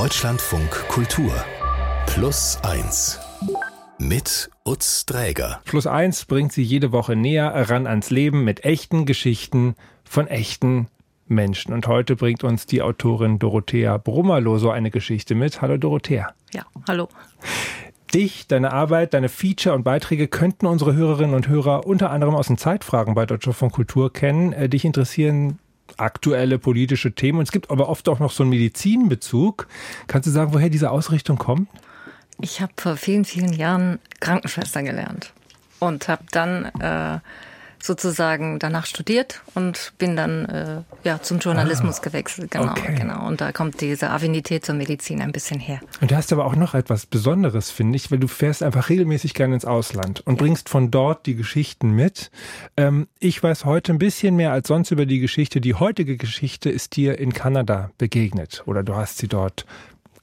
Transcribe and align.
Deutschlandfunk 0.00 0.70
Kultur 0.88 1.30
Plus 2.06 2.58
1 2.62 3.20
mit 3.98 4.50
Utz 4.64 5.04
Dräger. 5.04 5.60
Plus 5.66 5.86
1 5.86 6.24
bringt 6.24 6.54
sie 6.54 6.62
jede 6.62 6.90
Woche 6.90 7.16
näher 7.16 7.68
ran 7.68 7.86
ans 7.86 8.08
Leben 8.08 8.42
mit 8.42 8.64
echten 8.64 9.04
Geschichten 9.04 9.74
von 10.02 10.26
echten 10.26 10.88
Menschen. 11.26 11.74
Und 11.74 11.86
heute 11.86 12.16
bringt 12.16 12.44
uns 12.44 12.64
die 12.64 12.80
Autorin 12.80 13.38
Dorothea 13.38 13.98
Brummerloh 13.98 14.56
so 14.56 14.70
eine 14.70 14.90
Geschichte 14.90 15.34
mit. 15.34 15.60
Hallo 15.60 15.76
Dorothea. 15.76 16.32
Ja, 16.54 16.64
hallo. 16.88 17.10
Dich, 18.14 18.46
deine 18.46 18.72
Arbeit, 18.72 19.12
deine 19.12 19.28
Feature 19.28 19.74
und 19.74 19.82
Beiträge 19.82 20.28
könnten 20.28 20.64
unsere 20.64 20.94
Hörerinnen 20.94 21.34
und 21.34 21.46
Hörer 21.46 21.86
unter 21.86 22.10
anderem 22.10 22.36
aus 22.36 22.46
den 22.46 22.56
Zeitfragen 22.56 23.14
bei 23.14 23.26
Deutschlandfunk 23.26 23.74
Kultur 23.74 24.10
kennen. 24.10 24.54
Äh, 24.54 24.70
dich 24.70 24.86
interessieren 24.86 25.58
aktuelle 25.98 26.58
politische 26.58 27.12
Themen. 27.12 27.38
Und 27.38 27.44
es 27.44 27.52
gibt 27.52 27.70
aber 27.70 27.88
oft 27.88 28.08
auch 28.08 28.18
noch 28.18 28.30
so 28.30 28.42
einen 28.42 28.50
Medizinbezug. 28.50 29.66
Kannst 30.06 30.26
du 30.26 30.30
sagen, 30.30 30.52
woher 30.52 30.70
diese 30.70 30.90
Ausrichtung 30.90 31.38
kommt? 31.38 31.68
Ich 32.40 32.60
habe 32.60 32.72
vor 32.76 32.96
vielen, 32.96 33.24
vielen 33.24 33.52
Jahren 33.52 33.98
Krankenschwester 34.20 34.82
gelernt 34.82 35.32
und 35.78 36.08
habe 36.08 36.24
dann 36.30 36.66
äh, 36.80 37.18
sozusagen 37.82 38.58
danach 38.58 38.86
studiert 38.86 39.42
und 39.54 39.92
bin 39.98 40.16
dann 40.16 40.44
äh, 40.46 40.82
ja 41.04 41.20
zum 41.22 41.38
Journalismus 41.38 42.00
ah, 42.00 42.02
gewechselt. 42.02 42.50
Genau, 42.50 42.72
okay. 42.72 42.94
genau. 42.96 43.26
Und 43.26 43.40
da 43.40 43.52
kommt 43.52 43.80
diese 43.80 44.10
Affinität 44.10 44.64
zur 44.64 44.74
Medizin 44.74 45.22
ein 45.22 45.32
bisschen 45.32 45.60
her. 45.60 45.80
Und 46.00 46.10
du 46.10 46.16
hast 46.16 46.32
aber 46.32 46.44
auch 46.44 46.56
noch 46.56 46.74
etwas 46.74 47.06
Besonderes, 47.06 47.70
finde 47.70 47.96
ich, 47.96 48.10
weil 48.10 48.18
du 48.18 48.28
fährst 48.28 48.62
einfach 48.62 48.88
regelmäßig 48.88 49.34
gerne 49.34 49.54
ins 49.54 49.64
Ausland 49.64 50.20
und 50.20 50.34
ja. 50.34 50.40
bringst 50.40 50.68
von 50.68 50.90
dort 50.90 51.26
die 51.26 51.34
Geschichten 51.34 51.90
mit. 51.92 52.30
Ähm, 52.76 53.08
ich 53.18 53.42
weiß 53.42 53.64
heute 53.64 53.92
ein 53.92 53.98
bisschen 53.98 54.36
mehr 54.36 54.52
als 54.52 54.68
sonst 54.68 54.90
über 54.90 55.06
die 55.06 55.20
Geschichte. 55.20 55.60
Die 55.60 55.74
heutige 55.74 56.16
Geschichte 56.16 56.70
ist 56.70 56.96
dir 56.96 57.18
in 57.18 57.32
Kanada 57.32 57.90
begegnet 57.98 58.62
oder 58.66 58.82
du 58.82 58.94
hast 58.94 59.18
sie 59.18 59.28
dort 59.28 59.66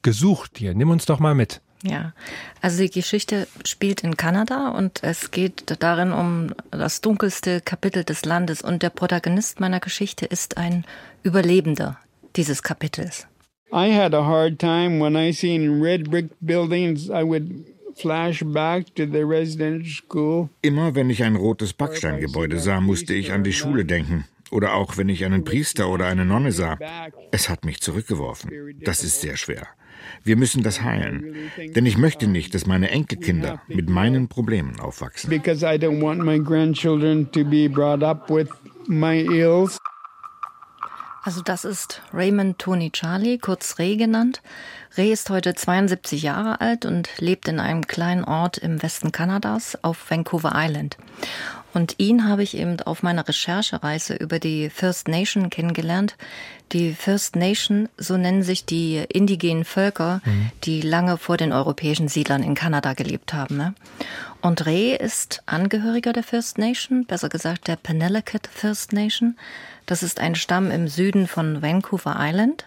gesucht 0.02 0.58
dir. 0.58 0.74
Nimm 0.74 0.90
uns 0.90 1.06
doch 1.06 1.18
mal 1.18 1.34
mit. 1.34 1.60
Ja, 1.82 2.12
also 2.60 2.82
die 2.82 2.90
Geschichte 2.90 3.46
spielt 3.64 4.02
in 4.02 4.16
Kanada 4.16 4.70
und 4.70 5.02
es 5.02 5.30
geht 5.30 5.64
darin 5.78 6.12
um 6.12 6.52
das 6.72 7.00
dunkelste 7.00 7.60
Kapitel 7.60 8.02
des 8.02 8.24
Landes 8.24 8.62
und 8.62 8.82
der 8.82 8.90
Protagonist 8.90 9.60
meiner 9.60 9.78
Geschichte 9.78 10.26
ist 10.26 10.56
ein 10.56 10.84
Überlebender 11.22 11.98
dieses 12.34 12.62
Kapitels. 12.62 13.26
I 13.72 13.92
had 13.94 14.14
a 14.14 14.24
hard 14.24 14.58
time 14.58 14.98
when 14.98 15.14
I 15.14 15.32
seen 15.32 15.80
red 15.80 16.10
brick 16.10 16.30
buildings. 16.40 17.10
I 17.10 17.22
would 17.22 17.66
flash 17.94 18.42
back 18.42 18.94
to 18.94 19.04
the 19.04 19.22
residential 19.22 19.92
school. 19.92 20.48
Immer 20.62 20.94
wenn 20.94 21.10
ich 21.10 21.22
ein 21.22 21.36
rotes 21.36 21.74
Backsteingebäude 21.74 22.58
sah, 22.58 22.80
musste 22.80 23.14
ich 23.14 23.32
an 23.32 23.44
die 23.44 23.52
Schule 23.52 23.84
denken. 23.84 24.24
Oder 24.50 24.74
auch 24.74 24.96
wenn 24.96 25.10
ich 25.10 25.24
einen 25.24 25.44
Priester 25.44 25.90
oder 25.90 26.06
eine 26.06 26.24
Nonne 26.24 26.52
sah. 26.52 26.78
Es 27.30 27.50
hat 27.50 27.66
mich 27.66 27.80
zurückgeworfen. 27.80 28.50
Das 28.80 29.04
ist 29.04 29.20
sehr 29.20 29.36
schwer. 29.36 29.68
Wir 30.28 30.36
müssen 30.36 30.62
das 30.62 30.82
heilen. 30.82 31.34
Denn 31.74 31.86
ich 31.86 31.96
möchte 31.96 32.26
nicht, 32.26 32.54
dass 32.54 32.66
meine 32.66 32.90
Enkelkinder 32.90 33.62
mit 33.66 33.88
meinen 33.88 34.28
Problemen 34.28 34.78
aufwachsen. 34.78 35.30
Because 35.30 35.64
I 35.64 35.78
don't 35.78 36.02
want 36.02 36.22
my 36.22 36.38
grandchildren 36.38 37.32
to 37.32 37.44
be 37.44 37.66
brought 37.66 38.02
up 38.02 38.28
with 38.28 38.48
my 38.86 39.20
ills. 39.20 39.78
Also 41.22 41.40
das 41.42 41.64
ist 41.64 42.02
Raymond 42.12 42.58
Tony 42.58 42.90
Charlie, 42.90 43.38
kurz 43.38 43.78
Ray 43.78 43.96
genannt. 43.96 44.42
Ray 44.98 45.12
ist 45.12 45.30
heute 45.30 45.54
72 45.54 46.22
Jahre 46.22 46.60
alt 46.60 46.84
und 46.84 47.08
lebt 47.20 47.48
in 47.48 47.58
einem 47.58 47.86
kleinen 47.86 48.24
Ort 48.24 48.58
im 48.58 48.82
Westen 48.82 49.12
Kanadas 49.12 49.82
auf 49.82 50.10
Vancouver 50.10 50.52
Island. 50.54 50.98
Und 51.78 51.94
ihn 51.98 52.28
habe 52.28 52.42
ich 52.42 52.56
eben 52.56 52.80
auf 52.80 53.04
meiner 53.04 53.28
Recherchereise 53.28 54.16
über 54.16 54.40
die 54.40 54.68
First 54.68 55.06
Nation 55.06 55.48
kennengelernt. 55.48 56.16
Die 56.72 56.92
First 56.92 57.36
Nation, 57.36 57.88
so 57.96 58.16
nennen 58.16 58.42
sich 58.42 58.64
die 58.64 58.96
indigenen 59.08 59.64
Völker, 59.64 60.20
mhm. 60.24 60.50
die 60.64 60.80
lange 60.80 61.18
vor 61.18 61.36
den 61.36 61.52
europäischen 61.52 62.08
Siedlern 62.08 62.42
in 62.42 62.56
Kanada 62.56 62.94
gelebt 62.94 63.32
haben. 63.32 63.56
Ne? 63.56 63.74
Und 64.42 64.66
Ray 64.66 64.96
ist 64.96 65.44
Angehöriger 65.46 66.12
der 66.12 66.24
First 66.24 66.58
Nation, 66.58 67.06
besser 67.06 67.28
gesagt 67.28 67.68
der 67.68 67.76
Penellicut 67.76 68.48
First 68.52 68.92
Nation. 68.92 69.36
Das 69.86 70.02
ist 70.02 70.18
ein 70.18 70.34
Stamm 70.34 70.72
im 70.72 70.88
Süden 70.88 71.28
von 71.28 71.62
Vancouver 71.62 72.16
Island. 72.18 72.66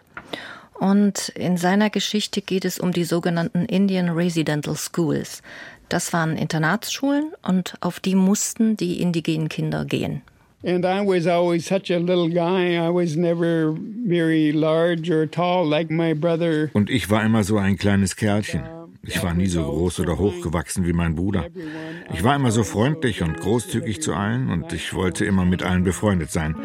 Und 0.73 1.27
in 1.35 1.57
seiner 1.57 1.89
Geschichte 1.89 2.41
geht 2.41 2.63
es 2.63 2.79
um 2.79 2.94
die 2.94 3.03
sogenannten 3.03 3.66
Indian 3.66 4.07
Residential 4.07 4.77
Schools. 4.77 5.41
Das 5.91 6.13
waren 6.13 6.38
Internatsschulen 6.38 7.34
und 7.41 7.74
auf 7.81 8.00
die 8.00 8.16
mussten 8.16 8.78
die 8.78 9.02
indigenen 9.02 9.50
Kinder 9.50 9.84
gehen. 9.84 10.22
And 10.63 10.85
I 10.85 11.06
was 11.06 11.28
always 11.28 11.66
such 11.66 11.91
a 11.91 11.97
little 11.97 12.29
guy. 12.29 12.78
I 12.78 12.90
was 12.90 13.18
never 13.18 13.75
very 14.07 14.51
large 14.51 15.12
or 15.12 15.30
tall 15.30 15.68
like 15.68 15.91
my 15.91 16.13
brother. 16.13 16.69
Und 16.72 16.90
ich 16.90 17.09
war 17.09 17.25
immer 17.25 17.44
so 17.44 17.57
ein 17.57 17.78
kleines 17.78 18.16
Kerlchen. 18.16 18.62
Ich 19.03 19.22
war 19.22 19.34
nie 19.34 19.47
so 19.47 19.63
groß 19.63 20.00
oder 20.00 20.18
hochgewachsen 20.18 20.88
wie 20.88 20.94
mein 20.94 21.16
Bruder. 21.16 21.47
Ich 22.13 22.24
war 22.24 22.38
immer 22.38 22.51
so 22.51 22.63
freundlich 22.63 23.22
und 23.22 23.38
großzügig 23.38 24.01
zu 24.01 24.13
allen 24.13 24.50
und 24.50 24.72
ich 24.72 24.94
wollte 24.94 25.25
immer 25.25 25.44
mit 25.44 25.62
allen 25.62 25.84
befreundet 25.84 26.31
sein. 26.31 26.56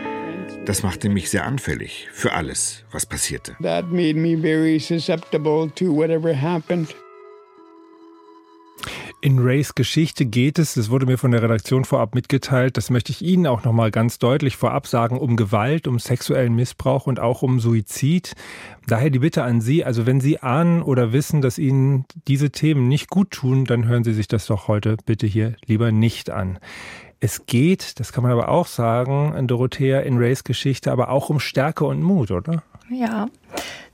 Das 0.66 0.84
machte 0.84 1.08
mich 1.08 1.30
sehr 1.30 1.46
anfällig 1.46 2.06
für 2.12 2.32
alles, 2.32 2.84
was 2.92 3.06
passierte. 3.06 3.56
That 3.60 3.90
made 3.90 4.14
me 4.14 4.36
very 4.36 4.78
susceptible 4.78 5.68
to 5.74 5.86
whatever 5.86 6.32
happened. 6.32 6.94
In 9.26 9.40
Rays 9.40 9.74
Geschichte 9.74 10.24
geht 10.24 10.56
es, 10.56 10.74
das 10.74 10.88
wurde 10.88 11.04
mir 11.04 11.18
von 11.18 11.32
der 11.32 11.42
Redaktion 11.42 11.84
vorab 11.84 12.14
mitgeteilt, 12.14 12.76
das 12.76 12.90
möchte 12.90 13.10
ich 13.10 13.22
Ihnen 13.22 13.48
auch 13.48 13.64
nochmal 13.64 13.90
ganz 13.90 14.20
deutlich 14.20 14.56
vorab 14.56 14.86
sagen, 14.86 15.18
um 15.18 15.34
Gewalt, 15.34 15.88
um 15.88 15.98
sexuellen 15.98 16.54
Missbrauch 16.54 17.08
und 17.08 17.18
auch 17.18 17.42
um 17.42 17.58
Suizid. 17.58 18.34
Daher 18.86 19.10
die 19.10 19.18
Bitte 19.18 19.42
an 19.42 19.60
Sie, 19.60 19.84
also 19.84 20.06
wenn 20.06 20.20
Sie 20.20 20.38
ahnen 20.38 20.80
oder 20.80 21.12
wissen, 21.12 21.40
dass 21.40 21.58
Ihnen 21.58 22.04
diese 22.28 22.50
Themen 22.50 22.86
nicht 22.86 23.10
gut 23.10 23.32
tun, 23.32 23.64
dann 23.64 23.88
hören 23.88 24.04
Sie 24.04 24.14
sich 24.14 24.28
das 24.28 24.46
doch 24.46 24.68
heute 24.68 24.96
bitte 25.04 25.26
hier 25.26 25.56
lieber 25.66 25.90
nicht 25.90 26.30
an. 26.30 26.60
Es 27.18 27.46
geht, 27.46 27.98
das 27.98 28.12
kann 28.12 28.22
man 28.22 28.30
aber 28.30 28.48
auch 28.48 28.68
sagen, 28.68 29.34
in 29.36 29.48
Dorothea 29.48 30.02
in 30.02 30.18
Rays 30.18 30.44
Geschichte, 30.44 30.92
aber 30.92 31.08
auch 31.08 31.30
um 31.30 31.40
Stärke 31.40 31.84
und 31.84 32.00
Mut, 32.00 32.30
oder? 32.30 32.62
Ja. 32.88 33.26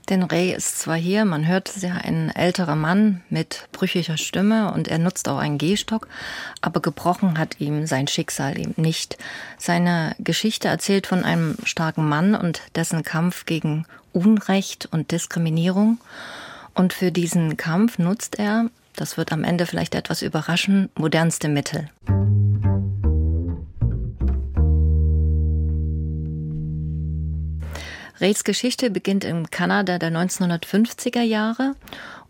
Denn 0.09 0.23
Ray 0.23 0.53
ist 0.53 0.79
zwar 0.79 0.97
hier, 0.97 1.23
man 1.23 1.47
hört 1.47 1.69
es 1.69 1.81
ja, 1.81 1.93
ein 1.93 2.29
älterer 2.29 2.75
Mann 2.75 3.21
mit 3.29 3.67
brüchiger 3.71 4.17
Stimme 4.17 4.73
und 4.73 4.87
er 4.87 4.97
nutzt 4.97 5.29
auch 5.29 5.37
einen 5.37 5.57
Gehstock, 5.57 6.07
aber 6.61 6.81
gebrochen 6.81 7.37
hat 7.37 7.61
ihm 7.61 7.87
sein 7.87 8.07
Schicksal 8.07 8.59
eben 8.59 8.81
nicht. 8.81 9.17
Seine 9.57 10.15
Geschichte 10.19 10.67
erzählt 10.67 11.07
von 11.07 11.23
einem 11.23 11.55
starken 11.63 12.07
Mann 12.07 12.35
und 12.35 12.61
dessen 12.75 13.03
Kampf 13.03 13.45
gegen 13.45 13.85
Unrecht 14.11 14.89
und 14.91 15.11
Diskriminierung. 15.11 15.99
Und 16.73 16.91
für 16.91 17.11
diesen 17.11 17.55
Kampf 17.55 17.97
nutzt 17.97 18.37
er, 18.39 18.69
das 18.95 19.17
wird 19.17 19.31
am 19.31 19.43
Ende 19.43 19.65
vielleicht 19.65 19.95
etwas 19.95 20.21
überraschen, 20.21 20.89
modernste 20.95 21.47
Mittel. 21.47 21.89
Rays 28.23 28.45
Geschichte 28.45 28.89
beginnt 28.89 29.25
in 29.25 29.51
Kanada 29.51 29.99
der 29.99 30.09
1950er 30.09 31.23
Jahre 31.23 31.75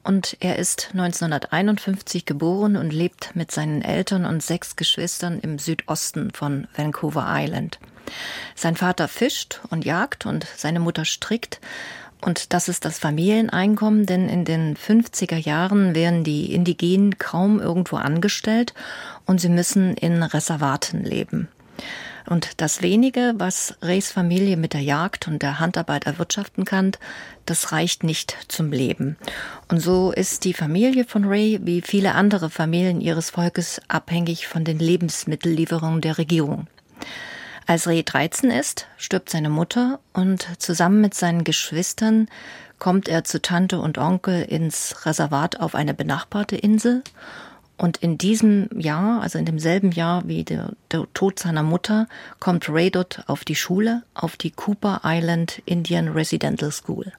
und 0.01 0.35
er 0.39 0.57
ist 0.57 0.89
1951 0.93 2.25
geboren 2.25 2.77
und 2.77 2.91
lebt 2.91 3.35
mit 3.35 3.51
seinen 3.51 3.83
Eltern 3.83 4.25
und 4.25 4.41
sechs 4.41 4.75
Geschwistern 4.75 5.39
im 5.39 5.59
Südosten 5.59 6.31
von 6.31 6.67
Vancouver 6.75 7.27
Island. 7.27 7.77
Sein 8.55 8.75
Vater 8.75 9.07
fischt 9.07 9.61
und 9.69 9.85
jagt 9.85 10.25
und 10.25 10.47
seine 10.57 10.79
Mutter 10.79 11.05
strickt. 11.05 11.61
Und 12.21 12.53
das 12.53 12.69
ist 12.69 12.85
das 12.85 12.97
Familieneinkommen, 12.97 14.07
denn 14.07 14.29
in 14.29 14.45
den 14.45 14.75
50er 14.75 15.37
Jahren 15.37 15.93
werden 15.93 16.23
die 16.23 16.55
Indigenen 16.55 17.19
kaum 17.19 17.59
irgendwo 17.59 17.97
angestellt 17.97 18.73
und 19.27 19.39
sie 19.39 19.49
müssen 19.49 19.93
in 19.93 20.23
Reservaten 20.23 21.03
leben. 21.03 21.49
Und 22.29 22.61
das 22.61 22.81
wenige, 22.81 23.33
was 23.37 23.75
Rays 23.81 24.11
Familie 24.11 24.57
mit 24.57 24.73
der 24.73 24.81
Jagd 24.81 25.27
und 25.27 25.41
der 25.41 25.59
Handarbeit 25.59 26.05
erwirtschaften 26.05 26.65
kann, 26.65 26.91
das 27.45 27.71
reicht 27.71 28.03
nicht 28.03 28.37
zum 28.47 28.71
Leben. 28.71 29.17
Und 29.69 29.79
so 29.79 30.11
ist 30.11 30.45
die 30.45 30.53
Familie 30.53 31.05
von 31.05 31.25
Ray 31.25 31.59
wie 31.63 31.81
viele 31.81 32.15
andere 32.15 32.49
Familien 32.49 33.01
ihres 33.01 33.31
Volkes 33.31 33.81
abhängig 33.87 34.47
von 34.47 34.63
den 34.63 34.79
Lebensmittellieferungen 34.79 36.01
der 36.01 36.17
Regierung. 36.17 36.67
Als 37.65 37.87
Ray 37.87 38.03
13 38.03 38.51
ist, 38.51 38.87
stirbt 38.97 39.29
seine 39.29 39.49
Mutter 39.49 39.99
und 40.11 40.47
zusammen 40.59 41.01
mit 41.01 41.13
seinen 41.13 41.43
Geschwistern 41.43 42.27
kommt 42.77 43.07
er 43.07 43.23
zu 43.23 43.41
Tante 43.41 43.79
und 43.79 43.97
Onkel 43.97 44.43
ins 44.43 45.05
Reservat 45.05 45.61
auf 45.61 45.73
eine 45.73 45.93
benachbarte 45.93 46.57
Insel 46.57 47.01
und 47.83 47.97
in 47.97 48.17
diesem 48.17 48.69
Jahr, 48.79 49.21
also 49.21 49.37
in 49.37 49.43
demselben 49.43 49.91
Jahr 49.91 50.25
wie 50.25 50.45
der, 50.45 50.71
der 50.93 51.05
Tod 51.13 51.37
seiner 51.37 51.63
Mutter, 51.63 52.07
kommt 52.39 52.69
Ray 52.69 52.89
dort 52.89 53.25
auf 53.27 53.43
die 53.43 53.55
Schule, 53.55 54.03
auf 54.13 54.37
die 54.37 54.51
Cooper 54.51 55.01
Island 55.03 55.61
Indian 55.65 56.07
Residential 56.07 56.71
School. 56.71 57.11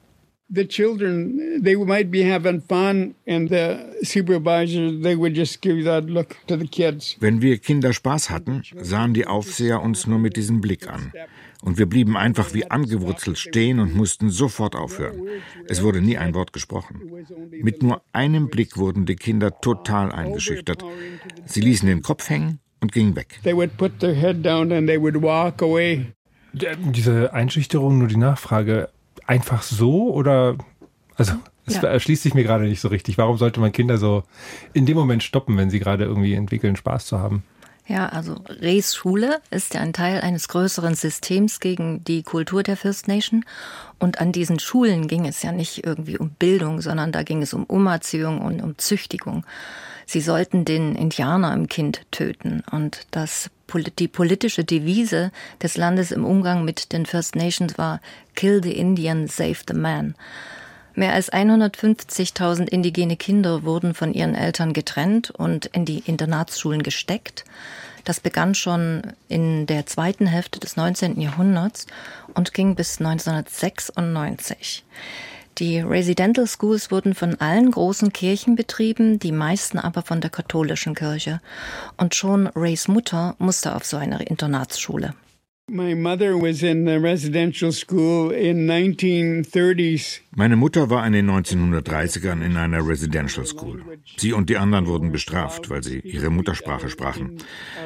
The 0.49 0.67
children, 0.67 1.61
they 1.63 1.75
might 1.75 2.09
be 2.09 2.23
having 2.23 2.61
fun 2.61 3.13
and 3.27 3.47
the 3.47 3.77
supervisors, 4.01 5.03
they 5.03 5.15
would 5.15 5.37
just 5.37 5.61
give 5.61 5.83
that 5.85 6.05
look 6.05 6.35
to 6.47 6.57
the 6.57 6.67
kids. 6.67 7.15
Wenn 7.19 7.43
wir 7.43 7.59
Kinder 7.59 7.93
Spaß 7.93 8.31
hatten, 8.31 8.63
sahen 8.81 9.13
die 9.13 9.27
Aufseher 9.27 9.83
uns 9.83 10.07
nur 10.07 10.17
mit 10.17 10.35
diesem 10.35 10.61
Blick 10.61 10.87
an. 10.87 11.13
Und 11.61 11.77
wir 11.77 11.87
blieben 11.87 12.15
einfach 12.17 12.53
wie 12.53 12.69
angewurzelt 12.69 13.37
stehen 13.37 13.79
und 13.79 13.95
mussten 13.95 14.29
sofort 14.29 14.75
aufhören. 14.75 15.19
Es 15.67 15.81
wurde 15.81 16.01
nie 16.01 16.17
ein 16.17 16.33
Wort 16.33 16.53
gesprochen. 16.53 17.01
Mit 17.49 17.81
nur 17.81 18.01
einem 18.13 18.49
Blick 18.49 18.77
wurden 18.77 19.05
die 19.05 19.15
Kinder 19.15 19.59
total 19.61 20.11
eingeschüchtert. 20.11 20.83
Sie 21.45 21.61
ließen 21.61 21.87
den 21.87 22.01
Kopf 22.01 22.29
hängen 22.29 22.59
und 22.81 22.91
gingen 22.91 23.15
weg. 23.15 23.39
Diese 26.53 27.33
Einschüchterung, 27.33 27.97
nur 27.97 28.07
die 28.07 28.17
Nachfrage, 28.17 28.89
einfach 29.25 29.63
so 29.63 30.13
oder 30.13 30.55
also 31.15 31.33
das 31.65 31.75
ja. 31.75 31.83
erschließt 31.83 32.23
sich 32.23 32.33
mir 32.33 32.43
gerade 32.43 32.65
nicht 32.65 32.79
so 32.79 32.89
richtig. 32.89 33.17
Warum 33.17 33.37
sollte 33.37 33.59
man 33.59 33.71
Kinder 33.71 33.97
so 33.97 34.23
in 34.73 34.85
dem 34.85 34.95
Moment 34.95 35.23
stoppen, 35.23 35.57
wenn 35.57 35.69
sie 35.69 35.79
gerade 35.79 36.03
irgendwie 36.03 36.35
entwickeln, 36.35 36.75
Spaß 36.75 37.07
zu 37.07 37.19
haben? 37.19 37.43
Ja, 37.87 38.07
also 38.09 38.35
Rees 38.49 38.95
Schule 38.95 39.41
ist 39.51 39.75
ja 39.75 39.81
ein 39.81 39.93
Teil 39.93 40.21
eines 40.21 40.47
größeren 40.47 40.95
Systems 40.95 41.59
gegen 41.59 42.03
die 42.03 42.23
Kultur 42.23 42.63
der 42.63 42.77
First 42.77 43.07
Nation. 43.07 43.45
Und 43.99 44.19
an 44.19 44.31
diesen 44.31 44.59
Schulen 44.59 45.07
ging 45.07 45.27
es 45.27 45.43
ja 45.43 45.51
nicht 45.51 45.85
irgendwie 45.85 46.17
um 46.17 46.31
Bildung, 46.31 46.81
sondern 46.81 47.11
da 47.11 47.21
ging 47.21 47.43
es 47.43 47.53
um 47.53 47.63
Umerziehung 47.63 48.41
und 48.41 48.63
um 48.63 48.75
Züchtigung. 48.79 49.45
Sie 50.07 50.21
sollten 50.21 50.65
den 50.65 50.95
Indianer 50.95 51.53
im 51.53 51.67
Kind 51.67 52.01
töten. 52.09 52.63
Und 52.71 53.05
das, 53.11 53.51
die 53.99 54.07
politische 54.07 54.63
Devise 54.63 55.31
des 55.61 55.77
Landes 55.77 56.11
im 56.11 56.25
Umgang 56.25 56.65
mit 56.65 56.91
den 56.91 57.05
First 57.05 57.35
Nations 57.35 57.77
war 57.77 58.01
Kill 58.35 58.63
the 58.63 58.75
Indian, 58.75 59.27
save 59.27 59.57
the 59.67 59.75
man. 59.75 60.15
Mehr 60.95 61.13
als 61.13 61.31
150.000 61.31 62.69
indigene 62.69 63.17
Kinder 63.17 63.63
wurden 63.63 63.93
von 63.93 64.13
ihren 64.13 64.33
Eltern 64.33 64.71
getrennt 64.71 65.29
und 65.29 65.65
in 65.67 65.83
die 65.83 65.99
Internatsschulen 65.99 66.83
gesteckt. 66.83 67.43
Das 68.05 68.21
begann 68.21 68.55
schon 68.55 69.01
in 69.27 69.65
der 69.65 69.85
zweiten 69.87 70.25
Hälfte 70.25 70.59
des 70.59 70.77
19. 70.77 71.19
Jahrhunderts 71.19 71.87
und 72.33 72.53
ging 72.53 72.75
bis 72.75 72.99
1996. 72.99 74.85
Die 75.57 75.79
Residential 75.79 76.47
Schools 76.47 76.91
wurden 76.91 77.13
von 77.13 77.39
allen 77.41 77.71
großen 77.71 78.13
Kirchen 78.13 78.55
betrieben, 78.55 79.19
die 79.19 79.31
meisten 79.31 79.79
aber 79.79 80.01
von 80.01 80.21
der 80.21 80.29
katholischen 80.29 80.95
Kirche. 80.95 81.41
Und 81.97 82.15
schon 82.15 82.47
Rays 82.47 82.87
Mutter 82.87 83.35
musste 83.37 83.75
auf 83.75 83.85
so 83.85 83.97
eine 83.97 84.23
Internatsschule. 84.23 85.13
Meine 85.67 85.95
Mutter 85.95 86.39
war 90.91 91.07
in 91.07 91.13
den 91.13 91.31
1930ern 91.31 92.45
in 92.45 92.55
einer 92.55 92.87
Residential 92.87 93.47
School. 93.47 93.81
Sie 94.15 94.33
und 94.33 94.51
die 94.51 94.57
anderen 94.57 94.85
wurden 94.85 95.11
bestraft, 95.11 95.71
weil 95.71 95.81
sie 95.81 96.01
ihre 96.01 96.29
Muttersprache 96.29 96.89
sprachen. 96.89 97.37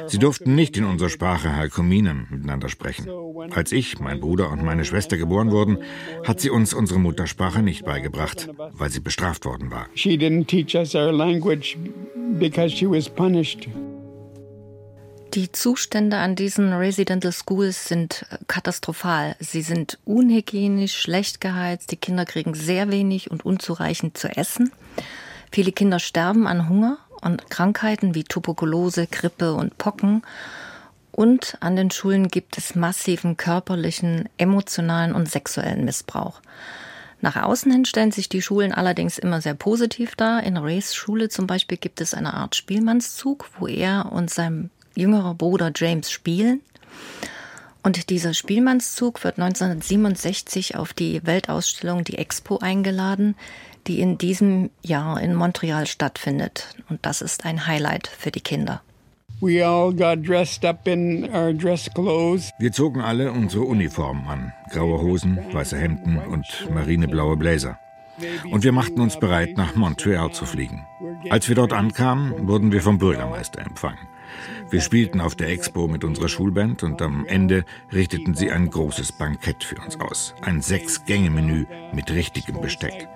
Sie 0.08 0.18
durften 0.18 0.54
nicht 0.54 0.76
in 0.76 0.84
unserer 0.84 1.08
Sprache 1.08 1.56
Halkominen 1.56 2.26
miteinander 2.28 2.68
sprechen. 2.68 3.08
Als 3.50 3.72
ich, 3.72 3.98
mein 3.98 4.20
Bruder 4.20 4.50
und 4.50 4.62
meine 4.62 4.84
Schwester 4.84 5.16
geboren 5.16 5.50
wurden, 5.50 5.78
hat 6.26 6.38
sie 6.38 6.50
uns 6.50 6.74
unsere 6.74 7.00
Muttersprache 7.00 7.62
nicht 7.62 7.86
beigebracht, 7.86 8.50
weil 8.72 8.90
sie 8.90 9.00
bestraft 9.00 9.46
worden 9.46 9.70
war. 9.70 9.86
She 9.94 10.18
didn't 10.18 10.48
teach 10.48 10.74
us 10.74 10.94
our 10.94 11.12
language 11.12 11.78
because 12.38 12.76
she 12.76 12.86
was 12.86 13.08
punished. 13.08 13.70
Die 15.34 15.52
Zustände 15.52 16.16
an 16.16 16.34
diesen 16.34 16.72
Residential 16.72 17.32
Schools 17.32 17.84
sind 17.86 18.26
äh, 18.30 18.38
katastrophal. 18.48 19.36
Sie 19.38 19.62
sind 19.62 19.98
unhygienisch, 20.04 20.98
schlecht 20.98 21.40
geheizt, 21.40 21.92
die 21.92 21.96
Kinder 21.96 22.24
kriegen 22.24 22.54
sehr 22.54 22.90
wenig 22.90 23.30
und 23.30 23.44
unzureichend 23.44 24.18
zu 24.18 24.26
essen. 24.28 24.72
Viele 25.52 25.70
Kinder 25.70 26.00
sterben 26.00 26.48
an 26.48 26.68
Hunger 26.68 26.98
und 27.20 27.48
Krankheiten 27.48 28.16
wie 28.16 28.24
Tuberkulose, 28.24 29.06
Grippe 29.06 29.54
und 29.54 29.78
Pocken. 29.78 30.22
Und 31.12 31.56
an 31.60 31.76
den 31.76 31.92
Schulen 31.92 32.26
gibt 32.26 32.58
es 32.58 32.74
massiven 32.74 33.36
körperlichen, 33.36 34.28
emotionalen 34.36 35.14
und 35.14 35.30
sexuellen 35.30 35.84
Missbrauch. 35.84 36.40
Nach 37.20 37.36
außen 37.36 37.70
hin 37.70 37.84
stellen 37.84 38.10
sich 38.10 38.28
die 38.28 38.42
Schulen 38.42 38.72
allerdings 38.72 39.18
immer 39.18 39.40
sehr 39.40 39.54
positiv 39.54 40.16
dar. 40.16 40.42
In 40.42 40.56
Rays 40.56 40.92
Schule 40.92 41.28
zum 41.28 41.46
Beispiel 41.46 41.78
gibt 41.78 42.00
es 42.00 42.14
eine 42.14 42.34
Art 42.34 42.56
Spielmannszug, 42.56 43.48
wo 43.58 43.68
er 43.68 44.10
und 44.10 44.30
sein 44.30 44.70
jüngerer 45.00 45.34
Bruder 45.34 45.72
James 45.74 46.10
spielen. 46.10 46.60
Und 47.82 48.10
dieser 48.10 48.34
Spielmannszug 48.34 49.24
wird 49.24 49.38
1967 49.38 50.76
auf 50.76 50.92
die 50.92 51.26
Weltausstellung, 51.26 52.04
die 52.04 52.18
Expo, 52.18 52.58
eingeladen, 52.58 53.34
die 53.86 54.00
in 54.00 54.18
diesem 54.18 54.70
Jahr 54.82 55.20
in 55.20 55.34
Montreal 55.34 55.86
stattfindet. 55.86 56.76
Und 56.90 57.06
das 57.06 57.22
ist 57.22 57.46
ein 57.46 57.66
Highlight 57.66 58.06
für 58.06 58.30
die 58.30 58.42
Kinder. 58.42 58.82
Wir 62.58 62.72
zogen 62.72 63.00
alle 63.00 63.32
unsere 63.32 63.64
Uniformen 63.64 64.26
an. 64.28 64.52
Graue 64.70 65.00
Hosen, 65.00 65.38
weiße 65.52 65.78
Hemden 65.78 66.18
und 66.18 66.44
marineblaue 66.70 67.38
Bläser. 67.38 67.78
Und 68.50 68.64
wir 68.64 68.72
machten 68.72 69.00
uns 69.00 69.18
bereit, 69.18 69.56
nach 69.56 69.74
Montreal 69.76 70.30
zu 70.32 70.44
fliegen. 70.44 70.84
Als 71.30 71.48
wir 71.48 71.56
dort 71.56 71.72
ankamen, 71.72 72.46
wurden 72.46 72.70
wir 72.70 72.82
vom 72.82 72.98
Bürgermeister 72.98 73.60
empfangen. 73.60 74.06
Wir 74.70 74.80
spielten 74.80 75.20
auf 75.20 75.34
der 75.34 75.48
Expo 75.48 75.88
mit 75.88 76.04
unserer 76.04 76.28
Schulband 76.28 76.82
und 76.82 77.02
am 77.02 77.26
Ende 77.26 77.64
richteten 77.92 78.34
sie 78.34 78.50
ein 78.50 78.70
großes 78.70 79.12
Bankett 79.12 79.64
für 79.64 79.76
uns 79.76 79.98
aus. 80.00 80.34
Ein 80.42 80.62
Sechs-Gänge-Menü 80.62 81.66
mit 81.92 82.10
richtigem 82.10 82.60
Besteck. 82.60 83.08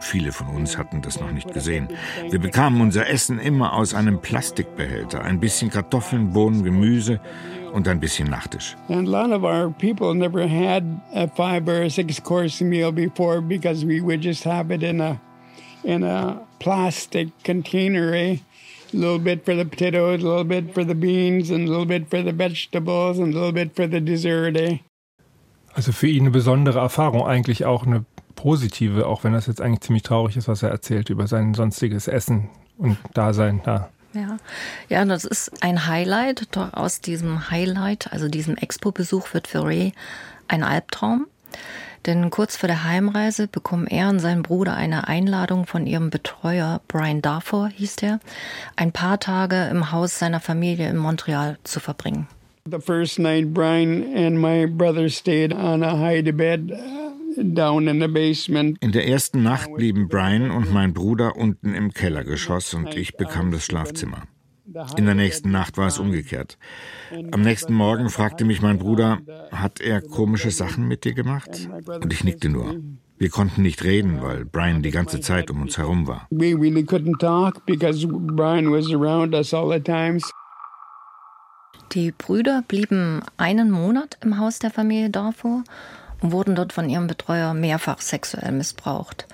Viele 0.00 0.32
von 0.32 0.48
uns 0.48 0.78
hatten 0.78 1.02
das 1.02 1.20
noch 1.20 1.30
nicht 1.30 1.52
gesehen. 1.52 1.88
Wir 2.30 2.38
bekamen 2.38 2.80
unser 2.80 3.08
Essen 3.08 3.38
immer 3.38 3.74
aus 3.74 3.94
einem 3.94 4.20
Plastikbehälter. 4.20 5.22
Ein 5.22 5.40
bisschen 5.40 5.70
Kartoffeln, 5.70 6.32
Bohnen, 6.32 6.64
Gemüse 6.64 7.20
und 7.72 7.86
ein 7.86 8.00
bisschen 8.00 8.28
Nachtisch. 8.28 8.76
And 8.88 9.08
a 9.08 9.10
lot 9.10 9.30
of 9.30 9.44
our 9.44 9.70
people 9.70 10.14
never 10.14 10.48
had 10.48 10.84
a 11.14 11.28
five 11.28 11.68
or 11.68 11.88
six 11.90 12.22
course 12.22 12.62
meal 12.64 12.92
before 12.92 13.40
because 13.40 13.86
we 13.86 14.00
would 14.00 14.22
just 14.22 14.44
have 14.44 14.74
it 14.74 14.82
in 14.82 15.00
a 15.00 15.20
in 15.84 16.02
a 16.02 16.40
plastic 16.58 17.28
container. 17.44 18.12
Eh? 18.14 18.38
A 18.94 18.96
little 18.96 19.18
bit 19.18 19.44
for 19.44 19.54
the 19.54 19.64
potatoes, 19.64 20.22
a 20.22 20.26
little 20.26 20.44
bit 20.44 20.72
for 20.72 20.84
the 20.84 20.94
beans, 20.94 21.50
and 21.50 21.68
a 21.68 21.70
little 21.70 21.86
bit 21.86 22.08
for 22.08 22.22
the 22.22 22.32
vegetables, 22.32 23.18
and 23.18 23.34
a 23.34 23.38
little 23.38 23.52
bit 23.52 23.74
for 23.74 23.88
the 23.88 24.00
dessert. 24.00 24.56
Eh? 24.56 24.78
Also 25.74 25.92
für 25.92 26.08
ihn 26.08 26.22
eine 26.22 26.30
besondere 26.30 26.80
Erfahrung, 26.80 27.26
eigentlich 27.26 27.64
auch 27.64 27.86
eine 27.86 28.04
positive, 28.34 29.06
auch 29.06 29.24
wenn 29.24 29.32
das 29.32 29.46
jetzt 29.46 29.60
eigentlich 29.60 29.80
ziemlich 29.80 30.02
traurig 30.02 30.36
ist, 30.36 30.48
was 30.48 30.62
er 30.62 30.70
erzählt 30.70 31.10
über 31.10 31.26
sein 31.26 31.54
sonstiges 31.54 32.08
Essen 32.08 32.48
und 32.78 32.96
Dasein 33.14 33.60
da. 33.64 33.90
Ja, 34.12 34.38
ja, 34.88 35.04
das 35.04 35.24
ist 35.24 35.62
ein 35.62 35.86
Highlight. 35.86 36.56
Doch 36.56 36.72
aus 36.72 37.00
diesem 37.00 37.50
Highlight, 37.50 38.12
also 38.12 38.28
diesem 38.28 38.56
Expo-Besuch, 38.56 39.32
wird 39.34 39.46
für 39.46 39.64
Ray 39.64 39.92
ein 40.48 40.64
Albtraum. 40.64 41.26
Denn 42.06 42.30
kurz 42.30 42.56
vor 42.56 42.66
der 42.66 42.84
Heimreise 42.84 43.46
bekommen 43.46 43.86
er 43.86 44.08
und 44.08 44.20
sein 44.20 44.42
Bruder 44.42 44.74
eine 44.74 45.08
Einladung 45.08 45.66
von 45.66 45.86
ihrem 45.86 46.10
Betreuer, 46.10 46.80
Brian 46.88 47.20
Darfor 47.20 47.68
hieß 47.68 47.96
der, 47.96 48.20
ein 48.76 48.92
paar 48.92 49.20
Tage 49.20 49.68
im 49.70 49.92
Haus 49.92 50.18
seiner 50.18 50.40
Familie 50.40 50.88
in 50.88 50.96
Montreal 50.96 51.58
zu 51.64 51.78
verbringen. 51.78 52.26
The 52.70 52.78
first 52.78 53.18
night 53.18 53.52
Brian 53.52 54.04
and 54.14 54.38
my 54.38 54.66
brother 54.66 55.08
stayed 55.08 55.52
on 55.52 55.82
a 55.82 55.98
high 55.98 56.22
bed 56.22 56.70
uh, 56.70 57.42
down 57.42 57.88
in 57.88 58.00
the 58.00 58.08
basement. 58.08 58.78
In 58.82 58.92
der 58.92 59.08
ersten 59.08 59.42
Nacht 59.42 59.74
blieben 59.74 60.08
Brian 60.08 60.50
und 60.50 60.72
mein 60.72 60.92
Bruder 60.92 61.36
unten 61.36 61.74
im 61.74 61.92
Kellergeschoss 61.92 62.74
und 62.74 62.94
ich 62.94 63.16
bekam 63.16 63.50
das 63.50 63.64
Schlafzimmer. 63.64 64.24
In 64.96 65.06
der 65.06 65.14
nächsten 65.14 65.50
Nacht 65.50 65.78
war 65.78 65.88
es 65.88 65.98
umgekehrt. 65.98 66.58
Am 67.32 67.42
nächsten 67.42 67.74
Morgen 67.74 68.08
fragte 68.08 68.44
mich 68.44 68.62
mein 68.62 68.78
Bruder, 68.78 69.18
hat 69.50 69.80
er 69.80 70.00
komische 70.00 70.50
Sachen 70.50 70.86
mit 70.86 71.04
dir 71.04 71.14
gemacht? 71.14 71.68
Und 71.86 72.12
ich 72.12 72.22
nickte 72.22 72.48
nur. 72.48 72.76
Wir 73.18 73.30
konnten 73.30 73.62
nicht 73.62 73.84
reden, 73.84 74.22
weil 74.22 74.44
Brian 74.44 74.82
die 74.82 74.92
ganze 74.92 75.20
Zeit 75.20 75.50
um 75.50 75.60
uns 75.62 75.76
herum 75.76 76.06
war. 76.06 76.26
Die 81.92 82.12
Brüder 82.12 82.62
blieben 82.66 83.22
einen 83.36 83.70
Monat 83.70 84.18
im 84.22 84.38
Haus 84.38 84.60
der 84.60 84.70
Familie 84.70 85.10
Darfur 85.10 85.64
und 86.20 86.32
wurden 86.32 86.54
dort 86.54 86.72
von 86.72 86.88
ihrem 86.88 87.08
Betreuer 87.08 87.54
mehrfach 87.54 88.00
sexuell 88.00 88.52
missbraucht. 88.52 89.26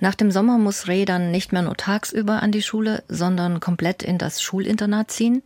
Nach 0.00 0.14
dem 0.14 0.30
Sommer 0.30 0.58
muss 0.58 0.86
Ray 0.86 1.04
dann 1.04 1.30
nicht 1.30 1.52
mehr 1.52 1.62
nur 1.62 1.76
tagsüber 1.76 2.42
an 2.42 2.52
die 2.52 2.62
Schule, 2.62 3.02
sondern 3.08 3.58
komplett 3.58 4.02
in 4.02 4.18
das 4.18 4.40
Schulinternat 4.40 5.10
ziehen 5.10 5.42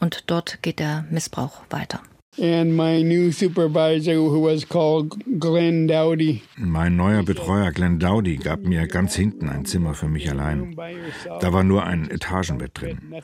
und 0.00 0.24
dort 0.30 0.62
geht 0.62 0.80
der 0.80 1.04
Missbrauch 1.10 1.62
weiter. 1.70 2.00
And 2.40 2.74
my 2.74 3.02
new 3.02 3.30
supervisor, 3.30 4.14
who 4.14 4.40
was 4.40 4.64
called 4.64 5.22
Glenn 5.38 5.86
Dowdy. 5.86 6.42
Mein 6.56 6.96
neuer 6.96 7.22
Betreuer 7.22 7.72
Glenn 7.72 7.98
Dowdy 7.98 8.36
gab 8.36 8.60
mir 8.60 8.86
ganz 8.86 9.14
hinten 9.14 9.50
ein 9.50 9.66
Zimmer 9.66 9.92
für 9.92 10.08
mich 10.08 10.30
allein. 10.30 10.74
Da 11.40 11.52
war 11.52 11.62
nur 11.62 11.84
ein 11.84 12.10
Etagenbett 12.10 12.70
drin. 12.80 13.14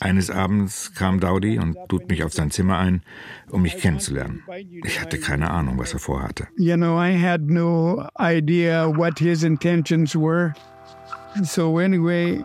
Eines 0.00 0.30
Abends 0.30 0.94
kam 0.94 1.20
Dowdy 1.20 1.58
und 1.58 1.76
lud 1.90 2.08
mich 2.08 2.24
auf 2.24 2.32
sein 2.32 2.50
Zimmer 2.50 2.78
ein, 2.78 3.02
um 3.50 3.60
mich 3.60 3.76
kennenzulernen. 3.76 4.42
Ich 4.82 4.98
hatte 4.98 5.18
keine 5.18 5.50
Ahnung, 5.50 5.78
was 5.78 5.92
er 5.92 5.98
vorhatte. 5.98 6.48
You 6.56 6.76
know, 6.76 6.98
I 6.98 7.12
had 7.22 7.50
no 7.50 8.08
idea 8.18 8.88
what 8.88 9.18
his 9.18 9.42
intentions 9.42 10.14
were. 10.14 10.54
So 11.42 11.78
anyway, 11.78 12.42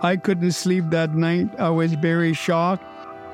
I 0.00 0.16
couldn't 0.16 0.52
sleep 0.52 0.90
that 0.92 1.16
night. 1.16 1.48
I 1.58 1.70
was 1.70 1.92
very 2.00 2.34
shocked. 2.34 2.84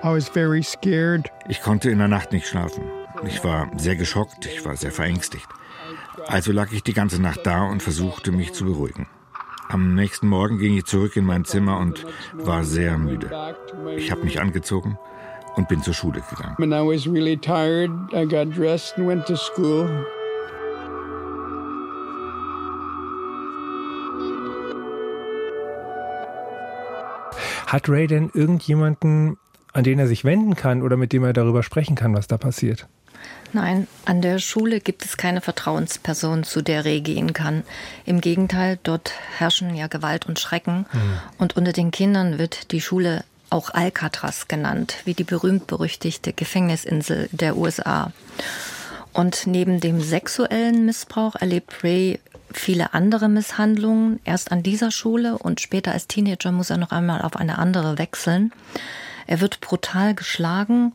I 0.03 0.11
was 0.11 0.29
very 0.29 0.63
scared. 0.63 1.29
Ich 1.49 1.61
konnte 1.61 1.91
in 1.91 1.99
der 1.99 2.07
Nacht 2.07 2.31
nicht 2.33 2.47
schlafen. 2.47 2.85
Ich 3.27 3.43
war 3.43 3.69
sehr 3.77 3.97
geschockt, 3.97 4.47
ich 4.47 4.65
war 4.65 4.77
sehr 4.77 4.93
verängstigt. 4.93 5.49
Also 6.29 6.53
lag 6.53 6.71
ich 6.71 6.85
die 6.85 6.93
ganze 6.93 7.21
Nacht 7.21 7.41
da 7.45 7.65
und 7.65 7.83
versuchte 7.83 8.31
mich 8.31 8.53
zu 8.53 8.65
beruhigen. 8.65 9.09
Am 9.69 9.95
nächsten 9.97 10.29
Morgen 10.29 10.59
ging 10.59 10.77
ich 10.77 10.85
zurück 10.85 11.17
in 11.17 11.25
mein 11.25 11.45
Zimmer 11.45 11.79
und 11.79 12.07
war 12.33 12.63
sehr 12.63 12.97
müde. 12.97 13.57
Ich 13.97 14.13
habe 14.13 14.23
mich 14.23 14.41
angezogen 14.41 14.97
und 15.57 15.69
bin 15.69 15.83
zur 15.83 15.95
Schule 15.95 16.23
gegangen. 16.31 16.55
When 16.59 16.73
I 16.73 16.81
was 16.81 17.07
really 17.07 17.37
tired, 17.37 17.91
I 18.13 18.25
got 18.25 18.55
dressed 18.57 18.97
and 18.99 19.09
went 19.09 19.27
to 19.27 19.37
school. 19.37 19.89
Hat 27.67 27.89
Ray 27.89 28.07
denn 28.07 28.31
irgendjemanden, 28.33 29.37
an 29.79 29.85
den 29.85 29.99
er 29.99 30.09
sich 30.09 30.25
wenden 30.25 30.57
kann 30.57 30.83
oder 30.83 30.97
mit 30.97 31.13
dem 31.13 31.25
er 31.25 31.33
darüber 31.33 31.63
sprechen 31.63 31.95
kann, 31.95 32.15
was 32.15 32.27
da 32.27 32.37
passiert? 32.37 32.87
Nein, 33.53 33.87
an 34.05 34.21
der 34.21 34.41
Schule 34.41 34.81
gibt 34.81 35.05
es 35.05 35.17
keine 35.17 35.41
Vertrauensperson, 35.41 36.45
zu 36.45 36.63
der 36.63 36.85
Ray 36.85 37.01
gehen 37.01 37.33
kann. 37.33 37.63
Im 38.05 38.21
Gegenteil, 38.21 38.79
dort 38.83 39.13
herrschen 39.39 39.75
ja 39.75 39.87
Gewalt 39.87 40.27
und 40.27 40.39
Schrecken. 40.39 40.87
Mhm. 40.93 41.21
Und 41.39 41.57
unter 41.57 41.73
den 41.73 41.91
Kindern 41.91 42.39
wird 42.39 42.73
die 42.73 42.81
Schule 42.81 43.25
auch 43.51 43.71
Alcatraz 43.71 44.49
genannt, 44.49 44.97
wie 45.05 45.15
die 45.15 45.25
berühmt-berüchtigte 45.25 46.33
Gefängnisinsel 46.33 47.29
der 47.33 47.57
USA. 47.57 48.13
Und 49.13 49.47
neben 49.47 49.81
dem 49.81 50.01
sexuellen 50.01 50.85
Missbrauch 50.85 51.37
erlebt 51.37 51.83
Ray 51.83 52.21
viele 52.53 52.95
andere 52.95 53.29
Misshandlungen. 53.29 54.21
Erst 54.25 54.53
an 54.53 54.63
dieser 54.63 54.91
Schule 54.91 55.39
und 55.39 55.61
später 55.61 55.93
als 55.93 56.09
Teenager 56.09 56.53
muss 56.53 56.71
er 56.71 56.77
noch 56.77 56.91
einmal 56.91 57.23
auf 57.23 57.37
eine 57.37 57.59
andere 57.59 57.97
wechseln. 57.99 58.53
Er 59.29 59.41
wird 59.41 59.61
brutal 59.61 60.15
geschlagen 60.15 60.95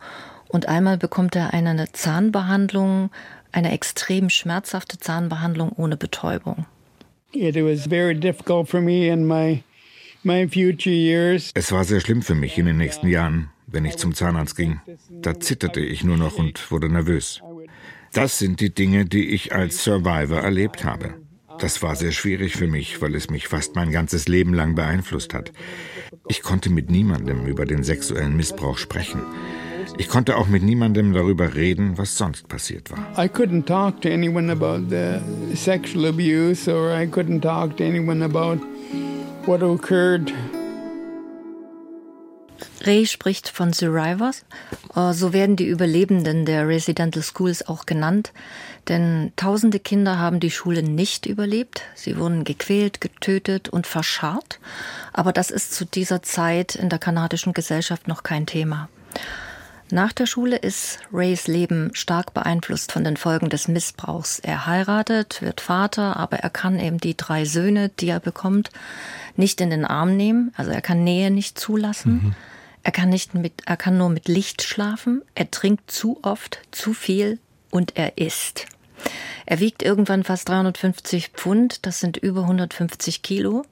und 0.49 0.67
einmal 0.67 0.97
bekommt 0.97 1.35
er 1.35 1.53
eine 1.53 1.91
Zahnbehandlung, 1.93 3.11
eine 3.51 3.71
extrem 3.71 4.29
schmerzhafte 4.29 4.97
Zahnbehandlung 4.97 5.71
ohne 5.71 5.97
Betäubung. 5.97 6.65
It 7.31 7.55
was 7.55 7.87
very 7.87 8.15
difficult 8.15 8.67
for 8.67 8.81
me 8.81 9.07
in 9.07 9.25
my 9.25 9.63
es 10.25 11.71
war 11.71 11.83
sehr 11.83 11.99
schlimm 11.99 12.21
für 12.21 12.35
mich 12.35 12.57
in 12.57 12.65
den 12.65 12.77
nächsten 12.77 13.07
Jahren, 13.09 13.49
wenn 13.67 13.83
ich 13.83 13.97
zum 13.97 14.15
Zahnarzt 14.15 14.55
ging. 14.55 14.79
Da 15.09 15.37
zitterte 15.37 15.81
ich 15.81 16.05
nur 16.05 16.15
noch 16.15 16.37
und 16.37 16.71
wurde 16.71 16.87
nervös. 16.87 17.41
Das 18.13 18.39
sind 18.39 18.61
die 18.61 18.73
Dinge, 18.73 19.05
die 19.05 19.29
ich 19.29 19.53
als 19.53 19.83
Survivor 19.83 20.39
erlebt 20.39 20.85
habe. 20.85 21.15
Das 21.59 21.81
war 21.81 21.95
sehr 21.97 22.13
schwierig 22.13 22.55
für 22.55 22.67
mich, 22.67 23.01
weil 23.01 23.15
es 23.15 23.29
mich 23.29 23.49
fast 23.49 23.75
mein 23.75 23.91
ganzes 23.91 24.29
Leben 24.29 24.53
lang 24.53 24.75
beeinflusst 24.75 25.33
hat. 25.33 25.51
Ich 26.27 26.41
konnte 26.41 26.69
mit 26.69 26.89
niemandem 26.89 27.45
über 27.45 27.65
den 27.65 27.83
sexuellen 27.83 28.37
Missbrauch 28.37 28.77
sprechen. 28.77 29.21
Ich 29.97 30.07
konnte 30.07 30.37
auch 30.37 30.47
mit 30.47 30.63
niemandem 30.63 31.13
darüber 31.13 31.53
reden, 31.55 31.97
was 31.97 32.17
sonst 32.17 32.47
passiert 32.47 32.89
war. 32.91 33.05
I 33.17 33.27
couldn't 33.27 33.65
talk 33.65 34.01
to 34.01 34.09
anyone 34.09 34.51
about 34.51 34.89
the 34.89 35.19
sexual 35.55 36.05
abuse 36.05 36.71
or 36.71 36.91
I 36.91 37.05
couldn't 37.05 37.41
talk 37.41 37.77
to 37.77 37.83
anyone 37.83 38.23
about 38.23 38.59
what 39.45 39.61
occurred. 39.61 40.31
Ray 42.85 43.05
spricht 43.05 43.49
von 43.49 43.71
Survivors. 43.71 44.43
Äh, 44.95 45.13
so 45.13 45.31
werden 45.33 45.55
die 45.55 45.67
Überlebenden 45.67 46.45
der 46.45 46.67
Residential 46.67 47.23
Schools 47.23 47.67
auch 47.67 47.85
genannt. 47.85 48.33
Denn 48.89 49.31
tausende 49.37 49.79
Kinder 49.79 50.19
haben 50.19 50.41
die 50.41 50.51
Schule 50.51 50.83
nicht 50.83 51.25
überlebt. 51.25 51.83
Sie 51.95 52.17
wurden 52.17 52.43
gequält, 52.43 52.99
getötet 52.99 53.69
und 53.69 53.87
verscharrt. 53.87 54.59
Aber 55.13 55.31
das 55.31 55.49
ist 55.49 55.73
zu 55.73 55.85
dieser 55.85 56.21
Zeit 56.21 56.75
in 56.75 56.89
der 56.89 56.99
kanadischen 56.99 57.53
Gesellschaft 57.53 58.07
noch 58.09 58.23
kein 58.23 58.45
Thema. 58.45 58.89
Nach 59.89 60.11
der 60.11 60.25
Schule 60.25 60.57
ist 60.57 60.99
Rays 61.13 61.47
Leben 61.47 61.91
stark 61.93 62.33
beeinflusst 62.33 62.91
von 62.91 63.03
den 63.03 63.15
Folgen 63.15 63.49
des 63.49 63.67
Missbrauchs. 63.67 64.39
Er 64.39 64.65
heiratet, 64.65 65.41
wird 65.41 65.61
Vater, 65.61 66.17
aber 66.17 66.37
er 66.39 66.49
kann 66.49 66.79
eben 66.79 66.97
die 66.97 67.15
drei 67.15 67.45
Söhne, 67.45 67.89
die 67.99 68.09
er 68.09 68.19
bekommt, 68.19 68.71
nicht 69.37 69.61
in 69.61 69.69
den 69.69 69.85
Arm 69.85 70.17
nehmen. 70.17 70.51
Also 70.57 70.71
er 70.71 70.81
kann 70.81 71.03
Nähe 71.03 71.31
nicht 71.31 71.59
zulassen. 71.59 72.13
Mhm. 72.13 72.35
Er 72.83 72.91
kann 72.91 73.09
nicht 73.09 73.33
mit, 73.33 73.63
er 73.65 73.77
kann 73.77 73.97
nur 73.97 74.09
mit 74.09 74.27
Licht 74.27 74.61
schlafen. 74.61 75.21
Er 75.35 75.49
trinkt 75.49 75.89
zu 75.89 76.19
oft, 76.21 76.59
zu 76.71 76.93
viel 76.93 77.39
und 77.71 77.95
er 77.95 78.17
isst. 78.17 78.67
Er 79.45 79.59
wiegt 79.59 79.83
irgendwann 79.83 80.23
fast 80.23 80.49
350 80.49 81.29
Pfund, 81.29 81.85
das 81.85 81.99
sind 81.99 82.17
über 82.17 82.41
150 82.41 83.21
Kilo. 83.21 83.65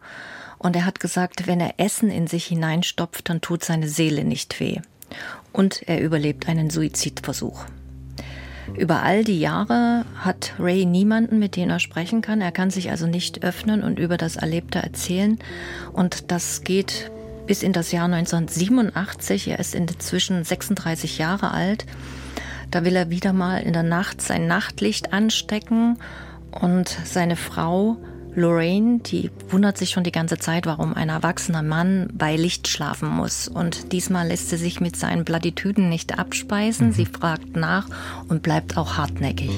Und 0.57 0.75
er 0.75 0.85
hat 0.85 0.99
gesagt, 0.99 1.47
wenn 1.47 1.59
er 1.59 1.75
Essen 1.77 2.09
in 2.09 2.27
sich 2.27 2.45
hineinstopft, 2.45 3.29
dann 3.29 3.41
tut 3.41 3.63
seine 3.63 3.87
Seele 3.87 4.23
nicht 4.23 4.59
weh 4.59 4.79
und 5.53 5.87
er 5.87 6.01
überlebt 6.01 6.47
einen 6.47 6.69
Suizidversuch. 6.69 7.65
Über 8.77 9.03
all 9.03 9.23
die 9.23 9.39
Jahre 9.39 10.05
hat 10.15 10.53
Ray 10.57 10.85
niemanden, 10.85 11.39
mit 11.39 11.57
dem 11.57 11.69
er 11.69 11.79
sprechen 11.79 12.21
kann. 12.21 12.39
Er 12.39 12.53
kann 12.53 12.69
sich 12.69 12.89
also 12.89 13.05
nicht 13.05 13.43
öffnen 13.43 13.83
und 13.83 13.99
über 13.99 14.15
das 14.15 14.37
Erlebte 14.37 14.79
erzählen. 14.79 15.39
Und 15.91 16.31
das 16.31 16.63
geht 16.63 17.11
bis 17.47 17.63
in 17.63 17.73
das 17.73 17.91
Jahr 17.91 18.05
1987. 18.05 19.47
Er 19.47 19.59
ist 19.59 19.75
inzwischen 19.75 20.43
36 20.43 21.17
Jahre 21.17 21.51
alt. 21.51 21.85
Da 22.69 22.85
will 22.85 22.95
er 22.95 23.09
wieder 23.09 23.33
mal 23.33 23.57
in 23.57 23.73
der 23.73 23.83
Nacht 23.83 24.21
sein 24.21 24.47
Nachtlicht 24.47 25.13
anstecken 25.13 25.97
und 26.51 26.97
seine 27.05 27.35
Frau 27.35 27.97
Lorraine, 28.33 28.99
die 28.99 29.29
wundert 29.49 29.77
sich 29.77 29.89
schon 29.89 30.05
die 30.05 30.11
ganze 30.11 30.37
Zeit, 30.37 30.65
warum 30.65 30.93
ein 30.93 31.09
erwachsener 31.09 31.63
Mann 31.63 32.07
bei 32.13 32.37
Licht 32.37 32.67
schlafen 32.69 33.09
muss. 33.09 33.49
Und 33.49 33.91
diesmal 33.91 34.27
lässt 34.27 34.49
sie 34.49 34.57
sich 34.57 34.79
mit 34.79 34.95
seinen 34.95 35.25
Plattitüden 35.25 35.89
nicht 35.89 36.17
abspeisen. 36.17 36.87
Mhm. 36.87 36.93
Sie 36.93 37.05
fragt 37.05 37.55
nach 37.57 37.87
und 38.29 38.41
bleibt 38.41 38.77
auch 38.77 38.97
hartnäckig. 38.97 39.51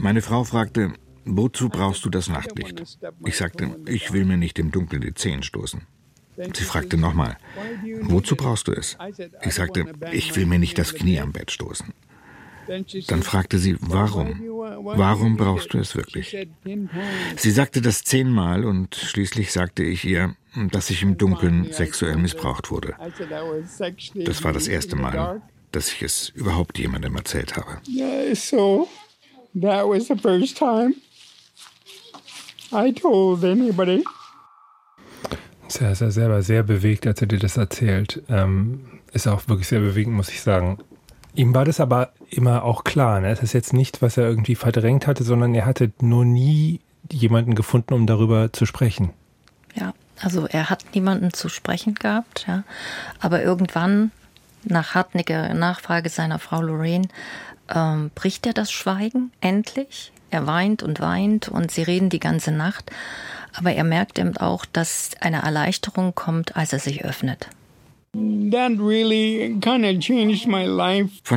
Meine 0.00 0.22
Frau 0.22 0.44
fragte, 0.44 0.92
wozu 1.24 1.68
brauchst 1.68 2.04
du 2.04 2.10
das 2.10 2.28
Nachtlicht? 2.28 2.82
Ich 3.24 3.36
sagte, 3.36 3.78
ich 3.86 4.12
will 4.12 4.24
mir 4.24 4.36
nicht 4.36 4.58
im 4.58 4.70
Dunkeln 4.70 5.02
die 5.02 5.14
Zehen 5.14 5.42
stoßen. 5.42 5.82
Sie 6.36 6.64
fragte 6.64 6.96
nochmal, 6.96 7.36
wozu 8.02 8.34
brauchst 8.34 8.68
du 8.68 8.72
es? 8.72 8.96
Ich 9.42 9.54
sagte, 9.54 9.92
ich 10.10 10.34
will 10.36 10.46
mir 10.46 10.58
nicht 10.58 10.78
das 10.78 10.94
Knie 10.94 11.20
am 11.20 11.32
Bett 11.32 11.50
stoßen. 11.50 11.92
Dann 13.08 13.22
fragte 13.22 13.58
sie, 13.58 13.76
warum? 13.80 14.40
Warum 14.96 15.36
brauchst 15.36 15.74
du 15.74 15.78
es 15.78 15.94
wirklich? 15.94 16.36
Sie 17.36 17.50
sagte 17.50 17.82
das 17.82 18.02
zehnmal 18.04 18.64
und 18.64 18.94
schließlich 18.94 19.52
sagte 19.52 19.82
ich 19.82 20.04
ihr, 20.04 20.34
dass 20.70 20.88
ich 20.88 21.02
im 21.02 21.18
Dunkeln 21.18 21.72
sexuell 21.72 22.16
missbraucht 22.16 22.70
wurde. 22.70 22.94
Das 24.14 24.44
war 24.44 24.52
das 24.52 24.66
erste 24.66 24.96
Mal, 24.96 25.42
dass 25.72 25.92
ich 25.92 26.02
es 26.02 26.30
überhaupt 26.30 26.78
jemandem 26.78 27.16
erzählt 27.16 27.56
habe. 27.56 27.80
So, 28.34 28.88
that 29.54 29.86
was 29.86 30.08
the 30.08 30.16
first 30.16 30.56
time 30.56 30.94
I 32.72 32.92
told 32.92 33.44
anybody. 33.44 34.04
Er 35.80 35.92
ist 35.92 36.00
ja 36.00 36.10
selber 36.10 36.42
sehr 36.42 36.62
bewegt, 36.62 37.06
als 37.06 37.20
er 37.20 37.26
dir 37.26 37.38
das 37.38 37.56
erzählt. 37.56 38.22
Ähm, 38.28 39.00
ist 39.12 39.26
auch 39.26 39.48
wirklich 39.48 39.68
sehr 39.68 39.80
bewegend, 39.80 40.14
muss 40.14 40.28
ich 40.28 40.42
sagen. 40.42 40.78
Ihm 41.34 41.54
war 41.54 41.64
das 41.64 41.80
aber 41.80 42.12
immer 42.28 42.64
auch 42.64 42.84
klar. 42.84 43.20
Ne? 43.20 43.30
Es 43.30 43.42
ist 43.42 43.52
jetzt 43.52 43.72
nicht, 43.72 44.02
was 44.02 44.16
er 44.16 44.28
irgendwie 44.28 44.56
verdrängt 44.56 45.06
hatte, 45.06 45.24
sondern 45.24 45.54
er 45.54 45.66
hatte 45.66 45.92
nur 46.00 46.24
nie 46.24 46.80
jemanden 47.10 47.54
gefunden, 47.54 47.94
um 47.94 48.06
darüber 48.06 48.52
zu 48.52 48.66
sprechen. 48.66 49.10
Ja, 49.74 49.94
also 50.20 50.46
er 50.46 50.70
hat 50.70 50.84
niemanden 50.94 51.32
zu 51.32 51.48
sprechen 51.48 51.94
gehabt. 51.94 52.44
Ja. 52.46 52.64
Aber 53.20 53.42
irgendwann, 53.42 54.10
nach 54.64 54.94
hartnäckiger 54.94 55.54
Nachfrage 55.54 56.08
seiner 56.08 56.38
Frau 56.38 56.60
Lorraine, 56.60 57.08
ähm, 57.70 58.10
bricht 58.14 58.46
er 58.46 58.52
das 58.52 58.70
Schweigen 58.70 59.32
endlich. 59.40 60.12
Er 60.30 60.46
weint 60.46 60.82
und 60.82 61.00
weint 61.00 61.48
und 61.48 61.70
sie 61.70 61.82
reden 61.82 62.08
die 62.08 62.20
ganze 62.20 62.52
Nacht. 62.52 62.90
Aber 63.54 63.72
er 63.72 63.84
merkt 63.84 64.18
eben 64.18 64.36
auch, 64.36 64.64
dass 64.64 65.10
eine 65.20 65.42
Erleichterung 65.42 66.14
kommt, 66.14 66.56
als 66.56 66.72
er 66.72 66.78
sich 66.78 67.04
öffnet. 67.04 67.48
Von 68.12 68.50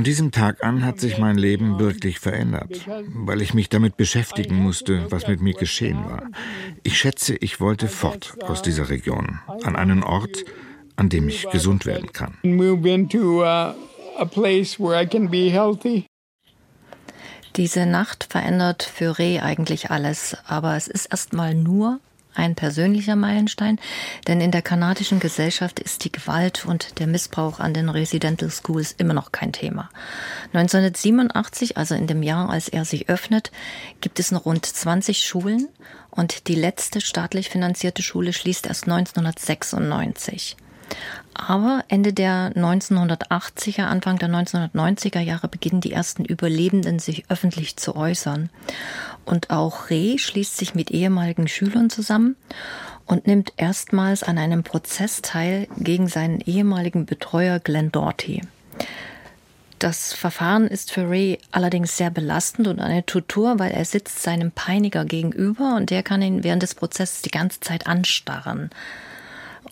diesem 0.04 0.32
Tag 0.32 0.64
an 0.64 0.84
hat 0.84 1.00
sich 1.00 1.20
mein 1.20 1.38
Leben 1.38 1.78
wirklich 1.78 2.20
verändert, 2.20 2.88
weil 3.10 3.44
ich 3.44 3.54
mich 3.54 3.70
damit 3.70 3.96
beschäftigen 3.96 4.56
musste, 4.56 5.06
was 5.12 5.28
mit 5.28 5.40
mir 5.40 5.54
geschehen 5.54 6.04
war. 6.06 6.24
Ich 6.82 6.98
schätze, 6.98 7.36
ich 7.36 7.60
wollte 7.60 7.88
fort 7.88 8.38
aus 8.42 8.64
dieser 8.64 8.90
Region, 8.90 9.40
an 9.64 9.76
einen 9.76 10.02
Ort, 10.02 10.46
an 10.96 11.10
dem 11.10 11.30
ich 11.30 11.48
gesund 11.52 11.86
werden 11.86 12.12
kann. 12.12 12.40
Diese 17.56 17.86
Nacht 17.86 18.26
verändert 18.30 18.82
für 18.82 19.20
Reh 19.20 19.40
eigentlich 19.40 19.92
alles, 19.92 20.36
aber 20.48 20.76
es 20.76 20.88
ist 20.88 21.06
erstmal 21.06 21.54
nur 21.54 22.00
ein 22.34 22.56
persönlicher 22.56 23.16
Meilenstein, 23.16 23.80
denn 24.28 24.42
in 24.42 24.50
der 24.50 24.64
kanadischen 24.64 25.20
Gesellschaft 25.20 25.80
ist 25.80 26.04
die 26.04 26.12
Gewalt 26.12 26.66
und 26.66 26.98
der 26.98 27.06
Missbrauch 27.06 27.60
an 27.60 27.76
den 27.76 27.90
Residential 27.90 28.50
Schools 28.50 28.96
immer 28.98 29.14
noch 29.14 29.32
kein 29.32 29.54
Thema. 29.54 29.90
1987, 30.54 31.78
also 31.78 31.94
in 31.94 32.08
dem 32.08 32.24
Jahr, 32.24 32.50
als 32.50 32.70
er 32.70 32.86
sich 32.86 33.08
öffnet, 33.08 33.52
gibt 34.02 34.20
es 34.20 34.32
noch 34.32 34.46
rund 34.46 34.66
20 34.66 35.20
Schulen 35.20 35.68
und 36.10 36.48
die 36.48 36.56
letzte 36.56 37.02
staatlich 37.02 37.50
finanzierte 37.50 38.02
Schule 38.02 38.34
schließt 38.34 38.66
erst 38.66 38.86
1996. 38.86 40.58
Aber 41.34 41.84
Ende 41.88 42.14
der 42.14 42.54
1980er, 42.56 43.84
Anfang 43.84 44.18
der 44.20 44.30
1990er 44.30 45.20
Jahre 45.20 45.48
beginnen 45.48 45.82
die 45.82 45.92
ersten 45.92 46.26
Überlebenden 46.26 47.00
sich 47.00 47.26
öffentlich 47.30 47.76
zu 47.76 47.96
äußern. 47.96 48.50
Und 49.26 49.50
auch 49.50 49.90
Reh 49.90 50.18
schließt 50.18 50.58
sich 50.58 50.76
mit 50.76 50.92
ehemaligen 50.92 51.48
Schülern 51.48 51.90
zusammen 51.90 52.36
und 53.06 53.28
nimmt 53.28 53.54
erstmals 53.58 54.24
an 54.24 54.38
einem 54.38 54.64
Prozess 54.64 55.22
teil 55.22 55.68
gegen 55.78 56.08
seinen 56.08 56.40
ehemaligen 56.42 57.06
Betreuer 57.06 57.60
Glenn 57.60 57.92
Doughty. 57.92 58.42
Das 59.80 60.14
Verfahren 60.14 60.68
ist 60.68 60.94
für 60.94 61.10
Ray 61.10 61.40
allerdings 61.52 61.98
sehr 61.98 62.10
belastend 62.10 62.70
und 62.70 62.80
eine 62.80 63.06
Tortur, 63.06 63.60
weil 63.60 63.72
er 63.72 63.84
sitzt 63.84 64.22
seinem 64.22 64.52
Peiniger 64.52 65.04
gegenüber 65.04 65.76
und 65.76 65.90
der 65.90 66.04
kann 66.04 66.22
ihn 66.22 66.46
während 66.46 66.64
des 66.64 66.74
Prozesses 66.74 67.22
die 67.22 67.32
ganze 67.32 67.60
Zeit 67.60 67.86
anstarren. 67.86 68.70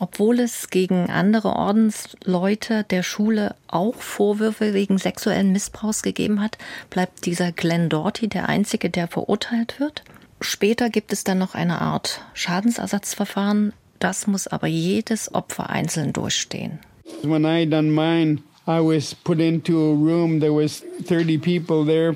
Obwohl 0.01 0.39
es 0.39 0.71
gegen 0.71 1.11
andere 1.11 1.55
Ordensleute 1.55 2.83
der 2.85 3.03
Schule 3.03 3.53
auch 3.67 3.93
Vorwürfe 3.93 4.73
wegen 4.73 4.97
sexuellen 4.97 5.51
Missbrauchs 5.51 6.01
gegeben 6.01 6.41
hat, 6.41 6.57
bleibt 6.89 7.27
dieser 7.27 7.51
Glenn 7.51 7.87
Doughty 7.87 8.27
der 8.27 8.49
Einzige, 8.49 8.89
der 8.89 9.07
verurteilt 9.07 9.79
wird. 9.79 10.03
Später 10.39 10.89
gibt 10.89 11.13
es 11.13 11.23
dann 11.23 11.37
noch 11.37 11.53
eine 11.53 11.81
Art 11.81 12.21
Schadensersatzverfahren. 12.33 13.73
Das 13.99 14.25
muss 14.25 14.47
aber 14.47 14.65
jedes 14.65 15.35
Opfer 15.35 15.69
einzeln 15.69 16.13
durchstehen. 16.13 16.79
When 17.21 17.45
I 17.45 17.69
done 17.69 17.91
mine, 17.91 18.39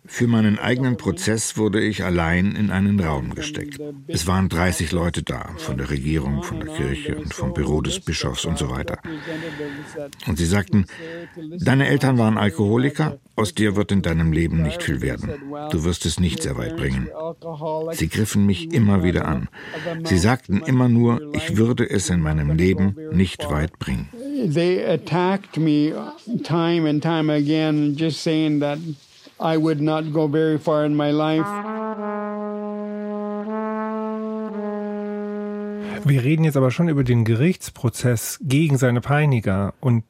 für 0.05 0.27
meinen 0.27 0.59
eigenen 0.59 0.97
Prozess 0.97 1.57
wurde 1.57 1.81
ich 1.81 2.03
allein 2.03 2.55
in 2.55 2.69
einen 2.69 2.99
Raum 2.99 3.33
gesteckt. 3.33 3.79
Es 4.07 4.27
waren 4.27 4.47
30 4.47 4.91
Leute 4.91 5.23
da, 5.23 5.49
von 5.57 5.77
der 5.77 5.89
Regierung, 5.89 6.43
von 6.43 6.59
der 6.59 6.69
Kirche 6.69 7.15
und 7.15 7.33
vom 7.33 7.53
Büro 7.53 7.81
des 7.81 7.99
Bischofs 7.99 8.45
und 8.45 8.59
so 8.59 8.69
weiter. 8.69 8.99
Und 10.27 10.37
sie 10.37 10.45
sagten, 10.45 10.85
deine 11.59 11.87
Eltern 11.87 12.19
waren 12.19 12.37
Alkoholiker, 12.37 13.17
aus 13.35 13.55
dir 13.55 13.75
wird 13.75 13.91
in 13.91 14.03
deinem 14.03 14.31
Leben 14.31 14.61
nicht 14.61 14.83
viel 14.83 15.01
werden. 15.01 15.31
Du 15.71 15.83
wirst 15.83 16.05
es 16.05 16.19
nicht 16.19 16.43
sehr 16.43 16.57
weit 16.57 16.77
bringen. 16.77 17.09
Sie 17.93 18.07
griffen 18.07 18.45
mich 18.45 18.71
immer 18.71 19.03
wieder 19.03 19.25
an. 19.27 19.49
Sie 20.03 20.19
sagten 20.19 20.61
immer 20.61 20.89
nur, 20.89 21.33
ich 21.33 21.57
würde 21.57 21.89
es 21.89 22.09
in 22.11 22.21
meinem 22.21 22.51
Leben 22.55 22.95
nicht 23.11 23.49
weit 23.49 23.79
bringen. 23.79 24.09
They 24.35 24.83
attacked 24.83 25.57
me 25.57 25.93
time 26.43 26.85
and 26.85 27.01
time 27.01 27.29
again, 27.29 27.95
just 27.95 28.21
saying 28.21 28.59
that 28.59 28.77
I 29.39 29.57
would 29.57 29.79
not 29.79 30.11
go 30.11 30.27
very 30.27 30.57
far 30.59 30.83
in 30.83 30.93
my 30.93 31.11
life. 31.11 31.45
Wir 36.03 36.23
reden 36.23 36.43
jetzt 36.43 36.57
aber 36.57 36.69
schon 36.69 36.89
über 36.89 37.03
den 37.03 37.23
Gerichtsprozess 37.23 38.39
gegen 38.41 38.77
seine 38.77 39.01
Peiniger 39.01 39.73
und 39.79 40.03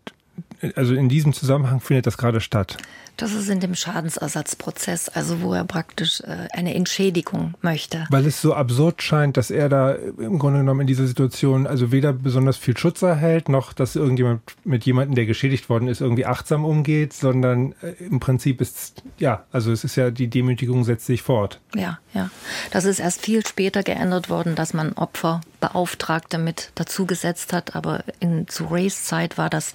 also 0.75 0.95
in 0.95 1.07
diesem 1.07 1.31
Zusammenhang 1.31 1.79
findet 1.79 2.07
das 2.07 2.17
gerade 2.17 2.41
statt. 2.41 2.77
Das 3.17 3.33
ist 3.33 3.49
in 3.49 3.59
dem 3.59 3.75
Schadensersatzprozess, 3.75 5.09
also 5.09 5.41
wo 5.41 5.53
er 5.53 5.63
praktisch 5.63 6.21
äh, 6.21 6.47
eine 6.51 6.75
Entschädigung 6.75 7.53
möchte. 7.61 8.05
Weil 8.09 8.25
es 8.25 8.41
so 8.41 8.53
absurd 8.53 9.01
scheint, 9.01 9.37
dass 9.37 9.51
er 9.51 9.69
da 9.69 9.93
im 9.93 10.39
Grunde 10.39 10.59
genommen 10.59 10.81
in 10.81 10.87
dieser 10.87 11.07
Situation 11.07 11.67
also 11.67 11.91
weder 11.91 12.13
besonders 12.13 12.57
viel 12.57 12.77
Schutz 12.77 13.01
erhält, 13.01 13.49
noch 13.49 13.73
dass 13.73 13.95
irgendjemand 13.95 14.41
mit 14.63 14.85
jemandem, 14.85 15.15
der 15.15 15.25
geschädigt 15.25 15.69
worden 15.69 15.87
ist, 15.87 16.01
irgendwie 16.01 16.25
achtsam 16.25 16.65
umgeht, 16.65 17.13
sondern 17.13 17.73
äh, 17.81 17.91
im 17.99 18.19
Prinzip 18.19 18.61
ist, 18.61 19.03
ja, 19.17 19.45
also 19.51 19.71
es 19.71 19.83
ist 19.83 19.95
ja, 19.95 20.11
die 20.11 20.27
Demütigung 20.27 20.83
setzt 20.83 21.05
sich 21.05 21.21
fort. 21.21 21.59
Ja, 21.73 21.99
ja. 22.13 22.29
Das 22.71 22.85
ist 22.85 22.99
erst 22.99 23.21
viel 23.21 23.45
später 23.45 23.83
geändert 23.83 24.29
worden, 24.29 24.55
dass 24.55 24.73
man 24.73 24.93
Opferbeauftragte 24.93 26.37
mit 26.37 26.71
dazugesetzt 26.75 27.53
hat, 27.53 27.75
aber 27.75 28.03
in, 28.19 28.47
zu 28.47 28.65
Rays 28.65 29.05
Zeit 29.05 29.37
war 29.37 29.49
das 29.49 29.73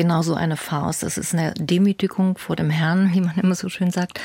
genauso 0.00 0.32
eine 0.32 0.56
Farce. 0.56 1.02
Es 1.02 1.18
ist 1.18 1.34
eine 1.34 1.52
Demütigung 1.52 2.38
vor 2.38 2.56
dem 2.56 2.70
Herrn, 2.70 3.12
wie 3.12 3.20
man 3.20 3.36
immer 3.36 3.54
so 3.54 3.68
schön 3.68 3.90
sagt. 3.90 4.18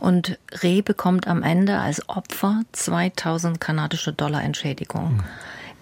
Und 0.00 0.40
Reh 0.64 0.82
bekommt 0.82 1.28
am 1.28 1.44
Ende 1.44 1.78
als 1.78 2.08
Opfer 2.08 2.62
2000 2.72 3.60
kanadische 3.60 4.12
Dollar 4.12 4.42
Entschädigung. 4.42 5.18
Mhm. 5.18 5.24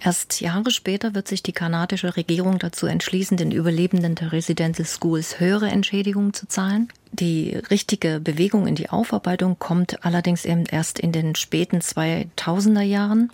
Erst 0.01 0.43
Jahre 0.43 0.71
später 0.71 1.15
wird 1.15 1.29
sich 1.29 1.43
die 1.43 1.53
kanadische 1.53 2.15
Regierung 2.15 2.59
dazu 2.59 2.87
entschließen, 2.87 3.39
den 3.39 3.51
Überlebenden 3.51 4.17
der 4.17 4.33
Residential 4.33 4.87
Schools 4.87 5.41
höhere 5.41 5.69
Entschädigungen 5.69 6.35
zu 6.35 6.47
zahlen. 6.47 6.89
Die 7.13 7.57
richtige 7.71 8.21
Bewegung 8.21 8.67
in 8.67 8.75
die 8.75 8.91
Aufarbeitung 8.91 9.59
kommt 9.59 10.05
allerdings 10.05 10.45
eben 10.45 10.67
erst 10.67 10.99
in 10.99 11.13
den 11.13 11.35
späten 11.37 11.79
2000er 11.79 12.83
Jahren. 12.83 13.33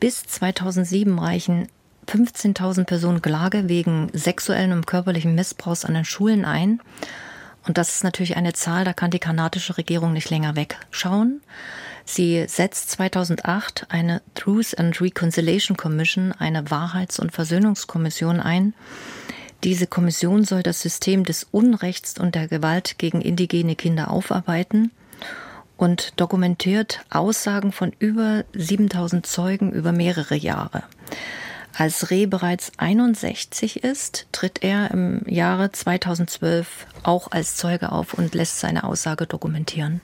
Bis 0.00 0.24
2007 0.24 1.18
reichen 1.18 1.68
15.000 2.12 2.84
Personen 2.84 3.22
Klage 3.22 3.70
wegen 3.70 4.10
sexuellen 4.12 4.72
und 4.72 4.86
körperlichen 4.86 5.34
Missbrauchs 5.34 5.86
an 5.86 5.94
den 5.94 6.04
Schulen 6.04 6.44
ein. 6.44 6.80
Und 7.66 7.78
das 7.78 7.94
ist 7.94 8.04
natürlich 8.04 8.36
eine 8.36 8.52
Zahl, 8.52 8.84
da 8.84 8.92
kann 8.92 9.10
die 9.10 9.18
kanadische 9.18 9.78
Regierung 9.78 10.12
nicht 10.12 10.28
länger 10.28 10.54
wegschauen. 10.54 11.40
Sie 12.04 12.44
setzt 12.48 12.90
2008 12.90 13.86
eine 13.88 14.20
Truth 14.34 14.78
and 14.78 15.00
Reconciliation 15.00 15.76
Commission, 15.76 16.32
eine 16.32 16.70
Wahrheits- 16.70 17.18
und 17.18 17.32
Versöhnungskommission 17.32 18.40
ein. 18.40 18.74
Diese 19.64 19.86
Kommission 19.86 20.44
soll 20.44 20.62
das 20.62 20.82
System 20.82 21.24
des 21.24 21.46
Unrechts 21.50 22.18
und 22.18 22.34
der 22.34 22.48
Gewalt 22.48 22.98
gegen 22.98 23.22
indigene 23.22 23.76
Kinder 23.76 24.10
aufarbeiten 24.10 24.90
und 25.76 26.20
dokumentiert 26.20 27.00
Aussagen 27.10 27.72
von 27.72 27.92
über 27.98 28.44
7000 28.52 29.24
Zeugen 29.24 29.72
über 29.72 29.92
mehrere 29.92 30.34
Jahre. 30.34 30.82
Als 31.76 32.10
Reh 32.10 32.26
bereits 32.26 32.72
61 32.76 33.82
ist, 33.82 34.26
tritt 34.32 34.62
er 34.62 34.90
im 34.90 35.22
Jahre 35.26 35.72
2012 35.72 36.86
auch 37.02 37.30
als 37.30 37.56
Zeuge 37.56 37.92
auf 37.92 38.14
und 38.14 38.34
lässt 38.34 38.60
seine 38.60 38.84
Aussage 38.84 39.26
dokumentieren. 39.26 40.00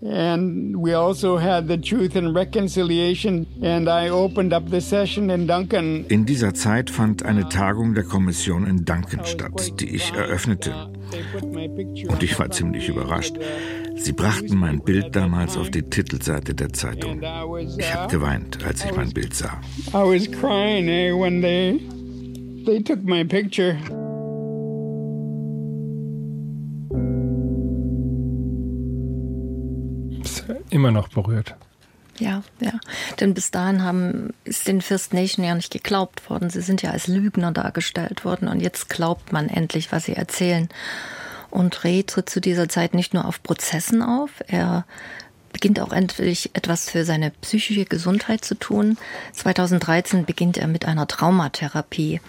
And 0.00 0.76
we 0.76 0.96
also 0.96 1.40
had 1.40 1.66
the 1.66 1.76
Truth 1.76 2.14
and 2.14 2.36
Reconciliation 2.36 3.48
and 3.62 3.88
I 3.88 4.10
opened 4.10 4.52
up 4.52 4.70
the 4.70 4.80
session 4.80 5.28
in 5.28 5.48
Duncan. 5.48 6.04
In 6.06 6.24
dieser 6.24 6.54
Zeit 6.54 6.88
fand 6.88 7.24
eine 7.24 7.48
Tagung 7.48 7.94
der 7.94 8.04
Kommission 8.04 8.64
in 8.64 8.84
Duncan 8.84 9.24
statt, 9.24 9.80
die 9.80 9.96
ich 9.96 10.12
eröffnete. 10.12 10.72
Und 12.08 12.22
ich 12.22 12.38
war 12.38 12.48
ziemlich 12.50 12.88
überrascht. 12.88 13.34
Sie 14.00 14.12
brachten 14.12 14.56
mein 14.56 14.80
Bild 14.80 15.14
damals 15.14 15.56
auf 15.56 15.70
die 15.70 15.82
Titelseite 15.82 16.54
der 16.54 16.72
Zeitung. 16.72 17.22
Ich 17.78 17.94
habe 17.94 18.10
geweint, 18.10 18.64
als 18.64 18.84
ich 18.84 18.94
mein 18.94 19.12
Bild 19.12 19.34
sah. 19.34 19.60
I 19.88 20.04
was 20.04 20.30
crying 20.30 20.88
eh, 20.88 21.12
when 21.12 21.40
they 21.42 21.80
they 22.64 22.82
took 22.82 23.02
my 23.04 23.24
picture. 23.24 23.76
Immer 30.70 30.90
noch 30.90 31.08
berührt. 31.08 31.54
Ja, 32.18 32.42
ja. 32.60 32.72
Denn 33.20 33.34
bis 33.34 33.50
dahin 33.50 33.82
haben, 33.82 34.34
ist 34.44 34.66
den 34.66 34.80
First 34.80 35.14
Nation 35.14 35.44
ja 35.44 35.54
nicht 35.54 35.72
geglaubt 35.72 36.28
worden. 36.28 36.50
Sie 36.50 36.62
sind 36.62 36.82
ja 36.82 36.90
als 36.90 37.06
Lügner 37.06 37.52
dargestellt 37.52 38.24
worden 38.24 38.48
und 38.48 38.60
jetzt 38.60 38.88
glaubt 38.88 39.32
man 39.32 39.48
endlich, 39.48 39.92
was 39.92 40.04
sie 40.04 40.14
erzählen. 40.14 40.68
Und 41.50 41.84
Ray 41.84 42.04
tritt 42.04 42.28
zu 42.28 42.40
dieser 42.40 42.68
Zeit 42.68 42.94
nicht 42.94 43.14
nur 43.14 43.24
auf 43.24 43.42
Prozessen 43.42 44.02
auf, 44.02 44.30
er 44.46 44.84
beginnt 45.52 45.80
auch 45.80 45.92
endlich 45.92 46.50
etwas 46.54 46.90
für 46.90 47.04
seine 47.04 47.30
psychische 47.30 47.84
Gesundheit 47.84 48.44
zu 48.44 48.54
tun. 48.54 48.96
2013 49.32 50.24
beginnt 50.24 50.58
er 50.58 50.68
mit 50.68 50.84
einer 50.84 51.06
Traumatherapie. 51.06 52.20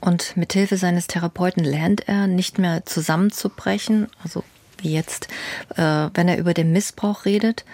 Und 0.00 0.36
mit 0.36 0.52
Hilfe 0.52 0.76
seines 0.76 1.08
Therapeuten 1.08 1.64
lernt 1.64 2.08
er 2.08 2.26
nicht 2.26 2.58
mehr 2.58 2.86
zusammenzubrechen, 2.86 4.06
also 4.22 4.44
wie 4.80 4.92
jetzt, 4.92 5.26
äh, 5.76 6.08
wenn 6.14 6.28
er 6.28 6.38
über 6.38 6.54
den 6.54 6.70
Missbrauch 6.72 7.24
redet. 7.24 7.64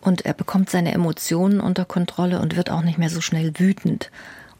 Und 0.00 0.24
er 0.24 0.34
bekommt 0.34 0.70
seine 0.70 0.92
Emotionen 0.92 1.60
unter 1.60 1.84
Kontrolle 1.84 2.40
und 2.40 2.56
wird 2.56 2.70
auch 2.70 2.82
nicht 2.82 2.98
mehr 2.98 3.10
so 3.10 3.20
schnell 3.20 3.52
wütend. 3.58 4.10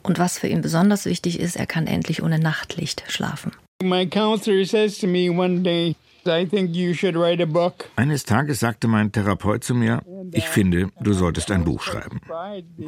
Und 0.03 0.19
was 0.19 0.39
für 0.39 0.49
ihn 0.49 0.63
besonders 0.63 1.05
wichtig 1.05 1.39
ist, 1.39 1.57
er 1.57 1.67
kann 1.67 1.87
endlich 1.87 2.23
ohne 2.23 2.41
Nachtlicht 2.41 3.05
schlafen. 3.07 3.53
My 3.83 4.07
counselor 4.07 4.65
says 4.65 4.99
to 4.99 5.09
me 5.09 5.29
one 5.29 5.63
day, 5.65 5.97
I 6.25 6.47
think 6.47 6.75
you 6.77 6.95
should 6.95 7.17
write 7.17 7.43
a 7.43 7.47
book. 7.47 7.91
Eines 7.97 8.25
Tages 8.25 8.61
sagte 8.61 8.87
mein 8.87 9.11
Therapeut 9.11 9.65
zu 9.65 9.75
mir, 9.75 10.03
ich 10.33 10.49
finde, 10.49 10.91
du 11.01 11.13
solltest 11.13 11.51
ein 11.51 11.65
Buch 11.65 11.83
schreiben. 11.83 12.21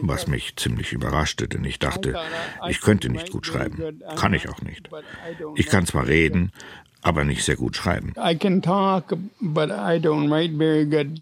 Was 0.03 0.29
mich 0.29 0.55
ziemlich 0.57 0.93
überraschte, 0.93 1.49
denn 1.49 1.65
ich 1.65 1.81
dachte, 1.81 2.15
ich 2.69 2.81
könnte 2.81 3.09
nicht 3.11 3.33
gut 3.33 3.45
schreiben. 3.45 4.03
Kann 4.15 4.35
ich 4.35 4.49
auch 4.49 4.63
nicht. 4.63 4.89
Ich 5.57 5.67
kann 5.67 5.85
zwar 5.85 6.07
reden, 6.07 6.53
aber 7.03 7.25
nicht 7.25 7.45
sehr 7.45 7.57
gut 7.57 7.77
schreiben. 7.77 8.15
I 8.17 8.37
can 8.37 8.63
talk, 8.63 9.17
but 9.41 9.71
I 9.71 9.99
don't 9.99 10.31
write 10.31 10.57
very 10.57 10.87
good. 10.87 11.21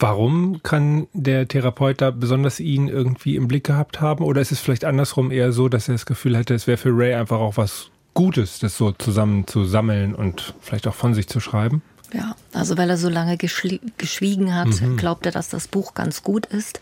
Warum 0.00 0.62
kann 0.62 1.06
der 1.12 1.46
Therapeut 1.46 2.00
da 2.00 2.10
besonders 2.10 2.58
ihn 2.58 2.88
irgendwie 2.88 3.36
im 3.36 3.46
Blick 3.46 3.64
gehabt 3.64 4.00
haben? 4.00 4.24
Oder 4.24 4.40
ist 4.40 4.50
es 4.50 4.58
vielleicht 4.58 4.84
andersrum 4.84 5.30
eher 5.30 5.52
so, 5.52 5.68
dass 5.68 5.88
er 5.88 5.94
das 5.94 6.06
Gefühl 6.06 6.36
hätte, 6.36 6.54
es 6.54 6.66
wäre 6.66 6.78
für 6.78 6.90
Ray 6.90 7.14
einfach 7.14 7.38
auch 7.38 7.56
was 7.58 7.90
Gutes, 8.14 8.58
das 8.58 8.76
so 8.76 8.92
zusammen 8.92 9.46
zu 9.46 9.64
sammeln 9.64 10.14
und 10.14 10.54
vielleicht 10.60 10.86
auch 10.86 10.94
von 10.94 11.14
sich 11.14 11.28
zu 11.28 11.40
schreiben? 11.40 11.82
Ja, 12.12 12.34
also 12.52 12.76
weil 12.76 12.90
er 12.90 12.96
so 12.96 13.08
lange 13.08 13.36
geschwiegen 13.36 14.54
hat, 14.54 14.80
mhm. 14.80 14.96
glaubt 14.96 15.26
er, 15.26 15.32
dass 15.32 15.48
das 15.48 15.68
Buch 15.68 15.94
ganz 15.94 16.22
gut 16.24 16.46
ist. 16.46 16.80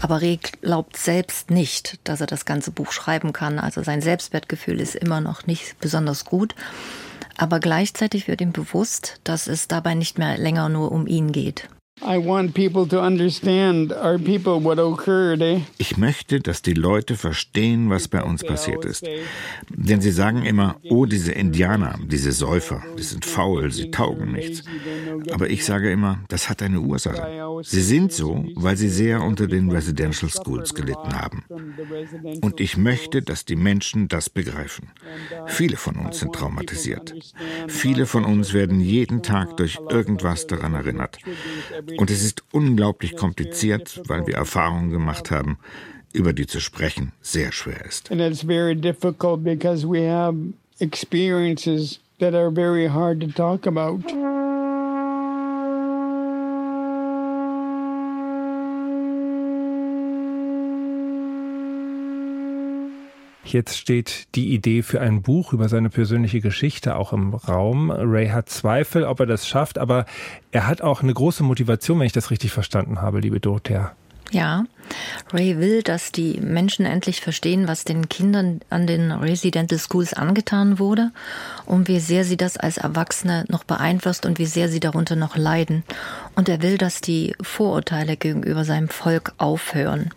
Aber 0.00 0.20
Reh 0.20 0.38
glaubt 0.62 0.96
selbst 0.96 1.50
nicht, 1.50 2.00
dass 2.04 2.20
er 2.20 2.26
das 2.26 2.44
ganze 2.44 2.72
Buch 2.72 2.90
schreiben 2.90 3.32
kann. 3.32 3.58
Also 3.58 3.82
sein 3.82 4.02
Selbstwertgefühl 4.02 4.80
ist 4.80 4.96
immer 4.96 5.20
noch 5.20 5.46
nicht 5.46 5.78
besonders 5.78 6.24
gut. 6.24 6.54
Aber 7.36 7.60
gleichzeitig 7.60 8.26
wird 8.26 8.40
ihm 8.40 8.52
bewusst, 8.52 9.20
dass 9.24 9.46
es 9.46 9.68
dabei 9.68 9.94
nicht 9.94 10.18
mehr 10.18 10.38
länger 10.38 10.68
nur 10.68 10.92
um 10.92 11.06
ihn 11.06 11.30
geht. 11.32 11.68
Ich 15.78 15.96
möchte, 15.96 16.40
dass 16.40 16.60
die 16.60 16.74
Leute 16.74 17.16
verstehen, 17.16 17.88
was 17.88 18.08
bei 18.08 18.22
uns 18.22 18.42
passiert 18.42 18.84
ist. 18.84 19.06
Denn 19.70 20.00
sie 20.00 20.10
sagen 20.10 20.44
immer, 20.44 20.76
oh, 20.90 21.06
diese 21.06 21.32
Indianer, 21.32 21.98
diese 22.06 22.32
Säufer, 22.32 22.82
die 22.98 23.02
sind 23.02 23.24
faul, 23.24 23.72
sie 23.72 23.90
taugen 23.90 24.32
nichts. 24.32 24.64
Aber 25.32 25.48
ich 25.48 25.64
sage 25.64 25.90
immer, 25.90 26.20
das 26.28 26.50
hat 26.50 26.62
eine 26.62 26.80
Ursache. 26.80 27.62
Sie 27.62 27.80
sind 27.82 28.12
so, 28.12 28.44
weil 28.54 28.76
sie 28.76 28.88
sehr 28.90 29.22
unter 29.22 29.46
den 29.46 29.70
Residential 29.70 30.30
Schools 30.30 30.74
gelitten 30.74 31.14
haben. 31.14 31.44
Und 32.42 32.60
ich 32.60 32.76
möchte, 32.76 33.22
dass 33.22 33.44
die 33.44 33.56
Menschen 33.56 34.08
das 34.08 34.28
begreifen. 34.28 34.90
Viele 35.46 35.76
von 35.76 35.96
uns 35.96 36.20
sind 36.20 36.34
traumatisiert. 36.34 37.14
Viele 37.68 38.06
von 38.06 38.24
uns 38.24 38.52
werden 38.52 38.80
jeden 38.80 39.22
Tag 39.22 39.56
durch 39.56 39.78
irgendwas 39.88 40.46
daran 40.46 40.74
erinnert. 40.74 41.18
Und 41.98 42.10
es 42.10 42.24
ist 42.24 42.42
unglaublich 42.52 43.16
kompliziert, 43.16 44.02
weil 44.06 44.26
wir 44.26 44.34
Erfahrungen 44.34 44.90
gemacht 44.90 45.30
haben, 45.30 45.58
über 46.12 46.32
die 46.32 46.46
zu 46.46 46.60
sprechen 46.60 47.12
sehr 47.20 47.52
schwer 47.52 47.84
ist. 47.84 48.10
And 48.10 48.20
it's 48.20 48.42
very 48.42 48.74
difficult 48.74 49.42
because 49.42 49.86
we 49.86 50.08
have 50.08 50.36
experiences 50.78 52.00
that 52.20 52.34
are 52.34 52.50
very 52.50 52.88
hard 52.88 53.20
to 53.20 53.28
talk 53.28 53.66
about. 53.66 54.02
Jetzt 63.54 63.78
steht 63.78 64.34
die 64.34 64.52
Idee 64.52 64.82
für 64.82 65.00
ein 65.00 65.22
Buch 65.22 65.52
über 65.52 65.68
seine 65.68 65.88
persönliche 65.88 66.40
Geschichte 66.40 66.96
auch 66.96 67.12
im 67.12 67.34
Raum. 67.34 67.92
Ray 67.92 68.30
hat 68.30 68.48
Zweifel, 68.48 69.04
ob 69.04 69.20
er 69.20 69.26
das 69.26 69.46
schafft, 69.46 69.78
aber 69.78 70.06
er 70.50 70.66
hat 70.66 70.82
auch 70.82 71.04
eine 71.04 71.14
große 71.14 71.44
Motivation, 71.44 72.00
wenn 72.00 72.06
ich 72.06 72.12
das 72.12 72.32
richtig 72.32 72.50
verstanden 72.50 73.00
habe, 73.00 73.20
liebe 73.20 73.38
Dorothea. 73.38 73.92
Ja, 74.32 74.64
Ray 75.32 75.60
will, 75.60 75.84
dass 75.84 76.10
die 76.10 76.40
Menschen 76.40 76.84
endlich 76.84 77.20
verstehen, 77.20 77.68
was 77.68 77.84
den 77.84 78.08
Kindern 78.08 78.60
an 78.70 78.88
den 78.88 79.12
Residential 79.12 79.78
Schools 79.78 80.14
angetan 80.14 80.80
wurde 80.80 81.12
und 81.64 81.86
wie 81.86 82.00
sehr 82.00 82.24
sie 82.24 82.36
das 82.36 82.56
als 82.56 82.78
Erwachsene 82.78 83.44
noch 83.46 83.62
beeinflusst 83.62 84.26
und 84.26 84.40
wie 84.40 84.46
sehr 84.46 84.68
sie 84.68 84.80
darunter 84.80 85.14
noch 85.14 85.36
leiden. 85.36 85.84
Und 86.34 86.48
er 86.48 86.60
will, 86.60 86.76
dass 86.76 87.00
die 87.00 87.36
Vorurteile 87.40 88.16
gegenüber 88.16 88.64
seinem 88.64 88.88
Volk 88.88 89.32
aufhören. 89.38 90.10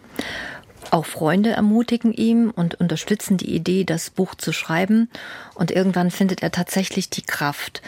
Auch 0.91 1.05
Freunde 1.05 1.51
ermutigen 1.51 2.13
ihn 2.13 2.49
und 2.49 2.75
unterstützen 2.75 3.37
die 3.37 3.53
Idee, 3.53 3.83
das 3.83 4.09
Buch 4.09 4.35
zu 4.35 4.53
schreiben. 4.53 5.09
Und 5.55 5.71
irgendwann 5.71 6.11
findet 6.11 6.43
er 6.43 6.51
tatsächlich 6.51 7.09
die 7.09 7.23
Kraft. 7.23 7.81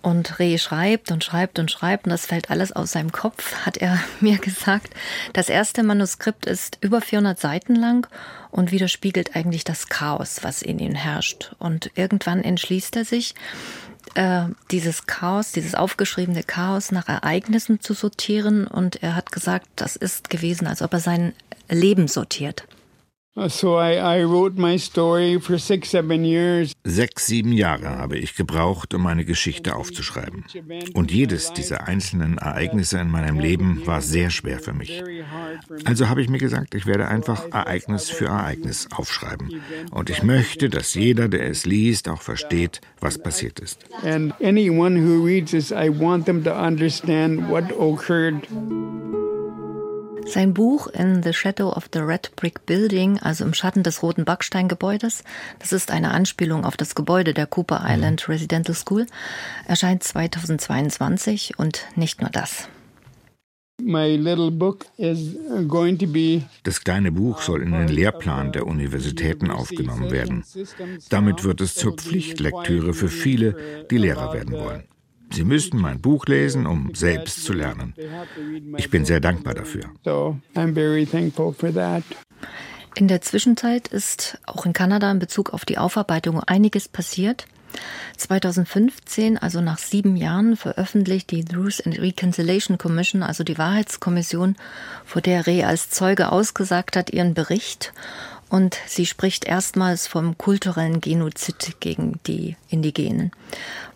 Und 0.00 0.38
Reh 0.38 0.58
schreibt 0.58 1.10
und 1.10 1.24
schreibt 1.24 1.58
und 1.58 1.72
schreibt 1.72 2.06
und 2.06 2.10
das 2.10 2.26
fällt 2.26 2.50
alles 2.50 2.70
aus 2.70 2.92
seinem 2.92 3.10
Kopf, 3.10 3.54
hat 3.66 3.76
er 3.76 3.98
mir 4.20 4.38
gesagt. 4.38 4.94
Das 5.32 5.48
erste 5.48 5.82
Manuskript 5.82 6.46
ist 6.46 6.78
über 6.80 7.00
400 7.00 7.38
Seiten 7.38 7.74
lang 7.74 8.06
und 8.50 8.70
widerspiegelt 8.70 9.34
eigentlich 9.34 9.64
das 9.64 9.88
Chaos, 9.88 10.38
was 10.42 10.62
in 10.62 10.78
ihm 10.78 10.94
herrscht. 10.94 11.54
Und 11.58 11.90
irgendwann 11.96 12.42
entschließt 12.42 12.96
er 12.96 13.04
sich, 13.04 13.34
äh, 14.14 14.46
dieses 14.70 15.06
Chaos, 15.06 15.52
dieses 15.52 15.74
aufgeschriebene 15.74 16.42
Chaos 16.42 16.92
nach 16.92 17.08
Ereignissen 17.08 17.80
zu 17.80 17.94
sortieren. 17.94 18.66
Und 18.66 19.02
er 19.02 19.14
hat 19.14 19.32
gesagt, 19.32 19.66
das 19.76 19.96
ist 19.96 20.30
gewesen, 20.30 20.66
als 20.66 20.82
ob 20.82 20.92
er 20.92 21.00
sein 21.00 21.32
Leben 21.68 22.08
sortiert. 22.08 22.64
So 23.46 23.76
I, 23.76 24.18
I 24.18 24.24
wrote 24.24 24.58
my 24.58 24.76
story 24.78 25.38
for 25.38 25.58
six, 25.58 25.90
seven 25.90 26.24
years. 26.24 26.72
Sechs, 26.84 27.26
sieben 27.26 27.52
Jahre 27.52 27.96
habe 27.96 28.18
ich 28.18 28.34
gebraucht, 28.34 28.94
um 28.94 29.02
meine 29.02 29.24
Geschichte 29.24 29.76
aufzuschreiben. 29.76 30.44
Und 30.94 31.12
jedes 31.12 31.52
dieser 31.52 31.86
einzelnen 31.86 32.38
Ereignisse 32.38 32.98
in 32.98 33.10
meinem 33.10 33.38
Leben 33.38 33.86
war 33.86 34.00
sehr 34.02 34.30
schwer 34.30 34.58
für 34.58 34.72
mich. 34.72 35.02
Also 35.84 36.08
habe 36.08 36.20
ich 36.20 36.28
mir 36.28 36.38
gesagt, 36.38 36.74
ich 36.74 36.86
werde 36.86 37.06
einfach 37.06 37.44
Ereignis 37.52 38.10
für 38.10 38.26
Ereignis 38.26 38.88
aufschreiben. 38.90 39.62
Und 39.92 40.10
ich 40.10 40.24
möchte, 40.24 40.68
dass 40.68 40.94
jeder, 40.94 41.28
der 41.28 41.48
es 41.48 41.64
liest, 41.64 42.08
auch 42.08 42.22
versteht, 42.22 42.80
was 43.00 43.18
passiert 43.18 43.60
ist. 43.60 43.84
And 44.02 44.34
anyone 44.42 44.96
who 44.96 45.24
reads 45.24 45.52
this, 45.52 45.70
I 45.70 45.88
want 45.88 46.26
them 46.26 46.42
to 46.42 46.52
understand 46.52 47.48
what 47.48 47.70
occurred. 47.78 48.48
Sein 50.30 50.52
Buch 50.52 50.88
In 50.88 51.22
the 51.22 51.32
Shadow 51.32 51.70
of 51.70 51.88
the 51.92 52.00
Red 52.00 52.36
Brick 52.36 52.66
Building, 52.66 53.18
also 53.18 53.44
im 53.44 53.54
Schatten 53.54 53.82
des 53.82 54.02
roten 54.02 54.26
Backsteingebäudes, 54.26 55.24
das 55.58 55.72
ist 55.72 55.90
eine 55.90 56.10
Anspielung 56.10 56.66
auf 56.66 56.76
das 56.76 56.94
Gebäude 56.94 57.32
der 57.32 57.46
Cooper 57.46 57.80
mhm. 57.80 57.86
Island 57.90 58.28
Residential 58.28 58.76
School, 58.76 59.06
erscheint 59.66 60.02
2022 60.02 61.58
und 61.58 61.86
nicht 61.96 62.20
nur 62.20 62.28
das. 62.28 62.68
Das 66.62 66.84
kleine 66.84 67.12
Buch 67.12 67.40
soll 67.40 67.62
in 67.62 67.72
den 67.72 67.88
Lehrplan 67.88 68.52
der 68.52 68.66
Universitäten 68.66 69.50
aufgenommen 69.50 70.10
werden. 70.10 70.44
Damit 71.08 71.44
wird 71.44 71.62
es 71.62 71.74
zur 71.74 71.94
Pflichtlektüre 71.94 72.92
für 72.92 73.08
viele, 73.08 73.86
die 73.90 73.98
Lehrer 73.98 74.34
werden 74.34 74.52
wollen. 74.52 74.84
Sie 75.30 75.44
müssten 75.44 75.78
mein 75.78 76.00
Buch 76.00 76.26
lesen, 76.26 76.66
um 76.66 76.94
selbst 76.94 77.44
zu 77.44 77.52
lernen. 77.52 77.94
Ich 78.76 78.90
bin 78.90 79.04
sehr 79.04 79.20
dankbar 79.20 79.54
dafür. 79.54 79.84
In 82.94 83.06
der 83.08 83.20
Zwischenzeit 83.20 83.88
ist 83.88 84.40
auch 84.46 84.66
in 84.66 84.72
Kanada 84.72 85.10
in 85.10 85.18
Bezug 85.18 85.50
auf 85.50 85.64
die 85.64 85.78
Aufarbeitung 85.78 86.40
einiges 86.40 86.88
passiert. 86.88 87.46
2015, 88.16 89.38
also 89.38 89.60
nach 89.60 89.78
sieben 89.78 90.16
Jahren, 90.16 90.56
veröffentlicht 90.56 91.30
die 91.30 91.44
Truth 91.44 91.86
and 91.86 91.98
Reconciliation 91.98 92.78
Commission, 92.78 93.22
also 93.22 93.44
die 93.44 93.58
Wahrheitskommission, 93.58 94.56
vor 95.04 95.22
der 95.22 95.46
Reh 95.46 95.64
als 95.64 95.90
Zeuge 95.90 96.32
ausgesagt 96.32 96.96
hat, 96.96 97.10
ihren 97.10 97.34
Bericht 97.34 97.92
und 98.50 98.78
sie 98.86 99.06
spricht 99.06 99.44
erstmals 99.44 100.06
vom 100.06 100.38
kulturellen 100.38 101.00
Genozid 101.00 101.76
gegen 101.80 102.20
die 102.26 102.56
Indigenen. 102.68 103.32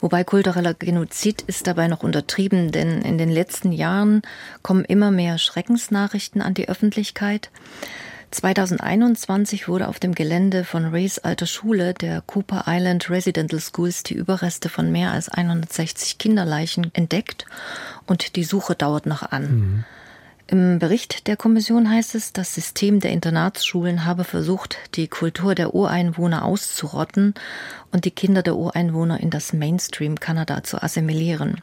Wobei 0.01 0.25
kultureller 0.25 0.75
Genozid 0.75 1.43
ist 1.43 1.67
dabei 1.67 1.89
noch 1.89 2.03
untertrieben, 2.03 2.73
denn 2.73 3.03
in 3.03 3.19
den 3.19 3.31
letzten 3.31 3.73
Jahren 3.73 4.23
kommen 4.63 4.85
immer 4.85 5.11
mehr 5.11 5.39
Schreckensnachrichten 5.39 6.43
an 6.43 6.55
die 6.55 6.69
Öffentlichkeit. 6.69 7.51
2021 8.33 9.69
wurde 9.69 9.89
auf 9.89 10.01
dem 10.01 10.15
Gelände 10.15 10.65
von 10.65 10.87
Rays 10.87 11.19
alter 11.19 11.47
Schule, 11.47 11.93
der 11.93 12.23
Cooper 12.23 12.65
Island 12.67 13.11
Residential 13.11 13.61
Schools, 13.61 14.03
die 14.03 14.15
Überreste 14.15 14.69
von 14.69 14.91
mehr 14.91 15.13
als 15.13 15.29
160 15.29 16.19
Kinderleichen 16.19 16.91
entdeckt 16.95 17.45
und 18.07 18.37
die 18.37 18.45
Suche 18.45 18.75
dauert 18.75 19.07
noch 19.07 19.23
an. 19.23 19.43
Mhm. 19.43 19.85
Im 20.53 20.79
Bericht 20.79 21.27
der 21.29 21.39
Kommission 21.39 21.89
heißt 21.89 22.15
es, 22.15 22.35
das 22.35 22.55
System 22.55 23.01
der 23.01 23.11
Internatsschulen 23.13 24.05
habe 24.05 24.23
versucht, 24.23 24.77
die 24.97 25.09
Kultur 25.09 25.55
der 25.55 25.75
Ureinwohner 25.75 26.45
auszurotten 26.45 27.33
und 27.91 28.05
die 28.05 28.11
Kinder 28.11 28.43
der 28.43 28.57
Ureinwohner 28.57 29.19
in 29.19 29.31
das 29.31 29.55
Mainstream 29.55 30.21
Kanada 30.21 30.63
zu 30.63 30.83
assimilieren. 30.83 31.63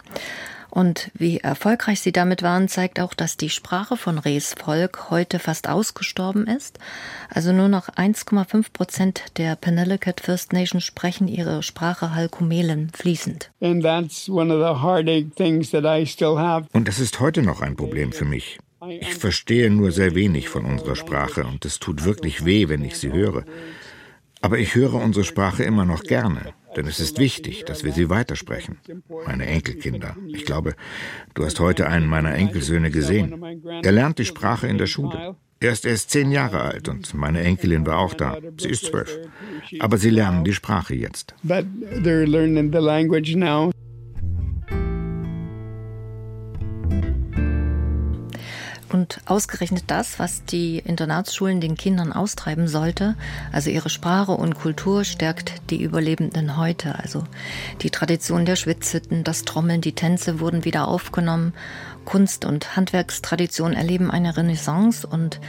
Und 0.71 1.11
wie 1.13 1.37
erfolgreich 1.37 1.99
sie 1.99 2.11
damit 2.11 2.41
waren, 2.41 2.67
zeigt 2.67 2.99
auch, 2.99 3.13
dass 3.13 3.37
die 3.37 3.51
Sprache 3.51 3.95
von 3.95 4.17
Rees 4.17 4.55
Volk 4.57 5.11
heute 5.11 5.37
fast 5.37 5.69
ausgestorben 5.69 6.47
ist. 6.47 6.79
Also 7.29 7.53
nur 7.53 7.67
noch 7.67 7.89
1,5 7.89 8.73
Prozent 8.73 9.21
der 9.37 9.55
Penelicut 9.55 10.19
First 10.19 10.51
Nation 10.51 10.81
sprechen 10.81 11.27
ihre 11.27 11.61
Sprache 11.61 12.15
Halkumelen 12.15 12.89
fließend. 12.95 13.51
Und 16.73 16.87
das 16.87 16.99
ist 16.99 17.19
heute 17.19 17.43
noch 17.43 17.61
ein 17.61 17.75
Problem 17.75 18.11
für 18.11 18.25
mich. 18.25 18.57
Ich 18.87 19.15
verstehe 19.15 19.69
nur 19.69 19.91
sehr 19.91 20.15
wenig 20.15 20.47
von 20.49 20.65
unserer 20.65 20.95
Sprache 20.95 21.43
und 21.43 21.65
es 21.65 21.79
tut 21.79 22.05
wirklich 22.05 22.45
weh, 22.45 22.69
wenn 22.69 22.83
ich 22.83 22.97
sie 22.97 23.11
höre. 23.11 23.43
Aber 24.41 24.57
ich 24.57 24.75
höre 24.75 24.93
unsere 24.93 25.25
Sprache 25.25 25.63
immer 25.63 25.83
noch 25.83 26.03
gerne, 26.03 26.53
denn 26.77 26.87
es 26.87 27.01
ist 27.01 27.19
wichtig, 27.19 27.65
dass 27.65 27.83
wir 27.83 27.91
sie 27.91 28.09
weitersprechen. 28.09 28.77
Meine 29.25 29.47
Enkelkinder. 29.47 30.15
Ich 30.27 30.45
glaube, 30.45 30.75
du 31.33 31.43
hast 31.43 31.59
heute 31.59 31.87
einen 31.87 32.07
meiner 32.07 32.33
Enkelsöhne 32.33 32.89
gesehen. 32.89 33.43
Er 33.83 33.91
lernt 33.91 34.17
die 34.17 34.25
Sprache 34.25 34.67
in 34.67 34.77
der 34.77 34.87
Schule. 34.87 35.35
Er 35.59 35.73
ist 35.73 35.85
erst 35.85 36.11
zehn 36.11 36.31
Jahre 36.31 36.61
alt 36.61 36.87
und 36.87 37.13
meine 37.13 37.41
Enkelin 37.41 37.85
war 37.85 37.97
auch 37.97 38.13
da. 38.13 38.37
Sie 38.57 38.69
ist 38.69 38.85
zwölf. 38.85 39.17
Aber 39.79 39.97
sie 39.97 40.09
lernen 40.09 40.45
die 40.45 40.53
Sprache 40.53 40.95
jetzt. 40.95 41.35
But 41.43 41.65
they're 42.01 42.25
learning 42.25 42.71
the 42.71 42.79
language 42.79 43.35
now. 43.35 43.71
Und 48.99 49.21
ausgerechnet 49.27 49.85
das, 49.87 50.19
was 50.19 50.43
die 50.43 50.79
Internatsschulen 50.79 51.61
den 51.61 51.75
Kindern 51.75 52.11
austreiben 52.11 52.67
sollte, 52.67 53.15
also 53.53 53.69
ihre 53.69 53.89
Sprache 53.89 54.33
und 54.33 54.55
Kultur, 54.55 55.05
stärkt 55.05 55.53
die 55.69 55.81
Überlebenden 55.81 56.57
heute. 56.57 56.99
Also 56.99 57.23
die 57.81 57.91
Tradition 57.91 58.43
der 58.43 58.57
Schwitzhütten, 58.57 59.23
das 59.23 59.43
Trommeln, 59.43 59.79
die 59.79 59.93
Tänze 59.93 60.41
wurden 60.41 60.65
wieder 60.65 60.89
aufgenommen. 60.89 61.53
Kunst- 62.03 62.43
und 62.43 62.75
Handwerkstradition 62.75 63.71
erleben 63.71 64.11
eine 64.11 64.35
Renaissance 64.35 65.07
und 65.07 65.39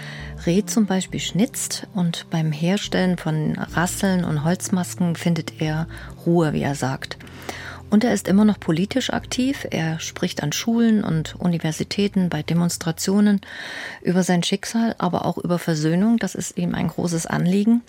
Reh 0.47 0.65
zum 0.65 0.87
Beispiel 0.87 1.19
schnitzt 1.19 1.89
und 1.93 2.31
beim 2.31 2.53
Herstellen 2.53 3.19
von 3.19 3.59
Rasseln 3.59 4.23
und 4.23 4.45
Holzmasken 4.45 5.17
findet 5.17 5.61
er 5.61 5.89
Ruhe, 6.25 6.53
wie 6.53 6.63
er 6.63 6.77
sagt. 6.77 7.19
Und 7.91 8.05
er 8.05 8.15
ist 8.15 8.29
immer 8.29 8.45
noch 8.45 8.61
politisch 8.61 9.13
aktiv. 9.13 9.67
Er 9.71 9.99
spricht 9.99 10.43
an 10.43 10.53
Schulen 10.53 11.03
und 11.03 11.35
Universitäten 11.39 12.29
bei 12.29 12.43
Demonstrationen 12.43 13.41
über 14.03 14.23
sein 14.23 14.43
Schicksal, 14.43 14.95
aber 14.99 15.27
auch 15.27 15.39
über 15.39 15.59
Versöhnung. 15.59 16.19
Das 16.19 16.35
ist 16.35 16.57
ihm 16.57 16.75
ein 16.75 16.89
großes 16.89 17.27
Anliegen. 17.27 17.83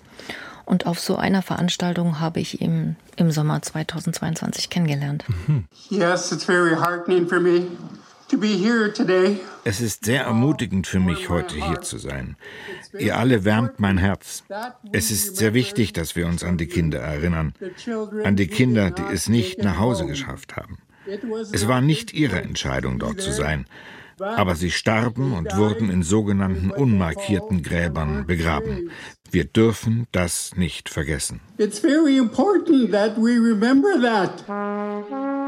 Und 0.64 0.86
auf 0.86 0.98
so 1.00 1.16
einer 1.16 1.42
Veranstaltung 1.42 2.20
habe 2.20 2.40
ich 2.40 2.60
ihn 2.60 2.96
im 3.16 3.30
Sommer 3.30 3.62
2022 3.62 4.70
kennengelernt. 4.70 5.24
Yes, 5.90 6.32
it's 6.32 6.44
very 6.44 6.76
heartening 6.76 7.28
for 7.28 7.40
me. 7.40 7.66
Es 9.64 9.80
ist 9.80 10.04
sehr 10.04 10.24
ermutigend 10.24 10.86
für 10.86 11.00
mich, 11.00 11.28
heute 11.28 11.54
hier 11.56 11.80
zu 11.82 11.98
sein. 11.98 12.36
Ihr 12.98 13.16
alle 13.16 13.44
wärmt 13.44 13.78
mein 13.78 13.98
Herz. 13.98 14.44
Es 14.92 15.10
ist 15.10 15.36
sehr 15.36 15.54
wichtig, 15.54 15.92
dass 15.92 16.16
wir 16.16 16.26
uns 16.26 16.42
an 16.42 16.56
die 16.56 16.66
Kinder 16.66 17.00
erinnern. 17.00 17.54
An 18.24 18.36
die 18.36 18.46
Kinder, 18.46 18.90
die 18.90 19.02
es 19.12 19.28
nicht 19.28 19.62
nach 19.62 19.78
Hause 19.78 20.06
geschafft 20.06 20.56
haben. 20.56 20.78
Es 21.52 21.68
war 21.68 21.80
nicht 21.80 22.12
ihre 22.14 22.40
Entscheidung, 22.40 22.98
dort 22.98 23.20
zu 23.20 23.32
sein. 23.32 23.66
Aber 24.18 24.54
sie 24.54 24.70
starben 24.70 25.32
und 25.32 25.56
wurden 25.56 25.90
in 25.90 26.02
sogenannten 26.02 26.70
unmarkierten 26.70 27.62
Gräbern 27.62 28.26
begraben. 28.26 28.90
Wir 29.30 29.44
dürfen 29.44 30.06
das 30.12 30.52
nicht 30.56 30.88
vergessen. 30.88 31.40
It's 31.58 31.78
very 31.78 32.18
important 32.18 32.92
that 32.92 33.16
we 33.16 33.38
remember 33.38 34.00
that. 34.00 35.41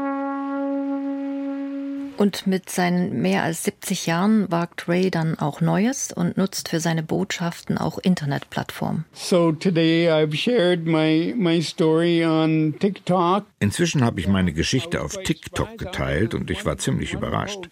Und 2.17 2.47
mit 2.47 2.69
seinen 2.69 3.21
mehr 3.21 3.43
als 3.43 3.63
70 3.63 4.05
Jahren 4.05 4.49
wagt 4.49 4.87
Ray 4.87 5.11
dann 5.11 5.37
auch 5.37 5.59
Neues 5.59 6.13
und 6.13 6.37
nutzt 6.37 6.69
für 6.69 6.79
seine 6.79 7.03
Botschaften 7.03 7.77
auch 7.77 7.97
Internetplattformen. 7.97 9.05
So 9.13 9.51
today 9.51 10.09
I've 10.09 10.33
shared 10.35 10.85
my, 10.85 11.33
my 11.37 11.61
story 11.61 12.25
on 12.25 12.75
TikTok. 12.79 13.45
Inzwischen 13.59 14.03
habe 14.03 14.19
ich 14.21 14.27
meine 14.27 14.53
Geschichte 14.53 15.01
auf 15.01 15.17
TikTok 15.17 15.77
geteilt 15.77 16.33
und 16.33 16.49
ich 16.49 16.65
war 16.65 16.77
ziemlich 16.77 17.13
überrascht. 17.13 17.69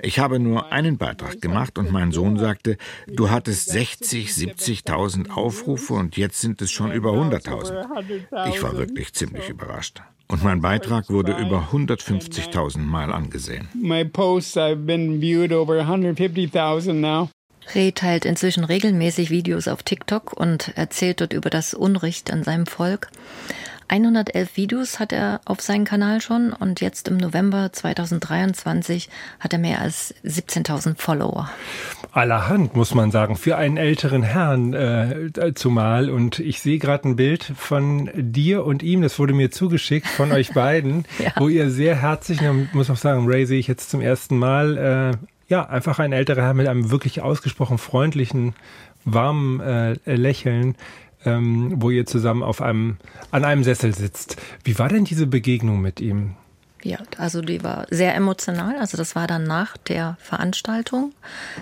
Ich 0.00 0.18
habe 0.18 0.38
nur 0.38 0.72
einen 0.72 0.98
Beitrag 0.98 1.40
gemacht 1.40 1.78
und 1.78 1.90
mein 1.90 2.12
Sohn 2.12 2.38
sagte, 2.38 2.76
du 3.06 3.30
hattest 3.30 3.70
60, 3.70 4.30
70.000 4.30 5.30
Aufrufe 5.30 5.94
und 5.94 6.16
jetzt 6.16 6.40
sind 6.40 6.60
es 6.60 6.70
schon 6.70 6.92
über 6.92 7.12
100.000. 7.12 8.48
Ich 8.48 8.62
war 8.62 8.76
wirklich 8.76 9.14
ziemlich 9.14 9.48
überrascht. 9.48 10.02
Und 10.28 10.42
mein 10.42 10.60
Beitrag 10.60 11.08
wurde 11.08 11.32
über 11.32 11.68
150.000 11.72 12.78
Mal 12.78 13.12
angesehen. 13.12 13.68
My 13.74 14.04
posts 14.04 14.56
I've 14.56 14.84
been 14.86 15.20
viewed 15.20 15.52
over 15.52 15.80
150.000 15.82 16.94
now. 16.94 17.30
Reh 17.74 17.92
teilt 17.92 18.24
inzwischen 18.24 18.64
regelmäßig 18.64 19.30
Videos 19.30 19.68
auf 19.68 19.82
TikTok 19.82 20.32
und 20.32 20.72
erzählt 20.76 21.20
dort 21.20 21.32
über 21.32 21.50
das 21.50 21.74
Unrecht 21.74 22.32
an 22.32 22.44
seinem 22.44 22.66
Volk. 22.66 23.08
111 23.88 24.56
Videos 24.56 24.98
hat 24.98 25.12
er 25.12 25.40
auf 25.44 25.60
seinem 25.60 25.84
Kanal 25.84 26.20
schon 26.20 26.52
und 26.52 26.80
jetzt 26.80 27.08
im 27.08 27.16
November 27.16 27.72
2023 27.72 29.08
hat 29.38 29.52
er 29.52 29.58
mehr 29.58 29.80
als 29.80 30.14
17.000 30.24 30.96
Follower. 30.96 31.50
Allerhand, 32.12 32.74
muss 32.74 32.94
man 32.94 33.10
sagen, 33.10 33.36
für 33.36 33.56
einen 33.56 33.76
älteren 33.76 34.22
Herrn 34.22 34.72
äh, 34.74 35.52
zumal. 35.54 36.10
Und 36.10 36.38
ich 36.38 36.60
sehe 36.60 36.78
gerade 36.78 37.08
ein 37.08 37.16
Bild 37.16 37.44
von 37.56 38.10
dir 38.14 38.64
und 38.64 38.82
ihm, 38.82 39.02
das 39.02 39.18
wurde 39.18 39.34
mir 39.34 39.50
zugeschickt 39.50 40.06
von 40.06 40.32
euch 40.32 40.52
beiden, 40.52 41.04
ja. 41.18 41.32
wo 41.36 41.48
ihr 41.48 41.70
sehr 41.70 41.94
herzlich, 41.94 42.40
ich 42.40 42.74
muss 42.74 42.90
auch 42.90 42.96
sagen, 42.96 43.26
Ray 43.26 43.46
sehe 43.46 43.58
ich 43.58 43.68
jetzt 43.68 43.90
zum 43.90 44.00
ersten 44.00 44.38
Mal, 44.38 44.78
äh, 44.78 45.26
ja, 45.48 45.64
einfach 45.66 45.98
ein 45.98 46.12
älterer 46.12 46.42
Herr 46.42 46.54
mit 46.54 46.66
einem 46.66 46.90
wirklich 46.90 47.20
ausgesprochen 47.20 47.78
freundlichen, 47.78 48.54
warmen 49.04 49.60
äh, 49.60 49.96
Lächeln 50.06 50.74
ähm, 51.26 51.74
wo 51.76 51.90
ihr 51.90 52.06
zusammen 52.06 52.42
auf 52.42 52.62
einem, 52.62 52.96
an 53.30 53.44
einem 53.44 53.64
Sessel 53.64 53.94
sitzt. 53.94 54.36
Wie 54.64 54.78
war 54.78 54.88
denn 54.88 55.04
diese 55.04 55.26
Begegnung 55.26 55.80
mit 55.80 56.00
ihm? 56.00 56.36
Ja, 56.82 56.98
also 57.18 57.40
die 57.40 57.64
war 57.64 57.86
sehr 57.90 58.14
emotional. 58.14 58.78
Also 58.78 58.96
das 58.96 59.16
war 59.16 59.26
dann 59.26 59.42
nach 59.42 59.76
der 59.76 60.16
Veranstaltung 60.20 61.12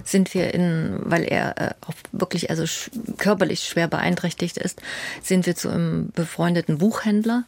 sind 0.04 0.34
wir 0.34 0.52
in, 0.52 0.98
weil 1.02 1.24
er 1.24 1.58
äh, 1.58 1.74
auch 1.86 1.94
wirklich 2.12 2.50
also 2.50 2.66
sch 2.66 2.90
körperlich 3.16 3.60
schwer 3.60 3.88
beeinträchtigt 3.88 4.58
ist, 4.58 4.82
sind 5.22 5.46
wir 5.46 5.56
zu 5.56 5.70
einem 5.70 6.10
befreundeten 6.14 6.76
Buchhändler 6.76 7.44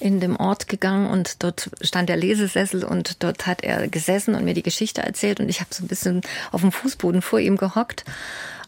in 0.00 0.18
dem 0.18 0.34
Ort 0.34 0.66
gegangen 0.66 1.06
und 1.06 1.44
dort 1.44 1.70
stand 1.80 2.08
der 2.08 2.16
Lesesessel 2.16 2.82
und 2.82 3.22
dort 3.22 3.46
hat 3.46 3.62
er 3.62 3.86
gesessen 3.86 4.34
und 4.34 4.44
mir 4.44 4.54
die 4.54 4.64
Geschichte 4.64 5.02
erzählt 5.02 5.38
und 5.38 5.48
ich 5.48 5.60
habe 5.60 5.72
so 5.72 5.84
ein 5.84 5.88
bisschen 5.88 6.22
auf 6.50 6.62
dem 6.62 6.72
Fußboden 6.72 7.22
vor 7.22 7.38
ihm 7.38 7.56
gehockt 7.56 8.04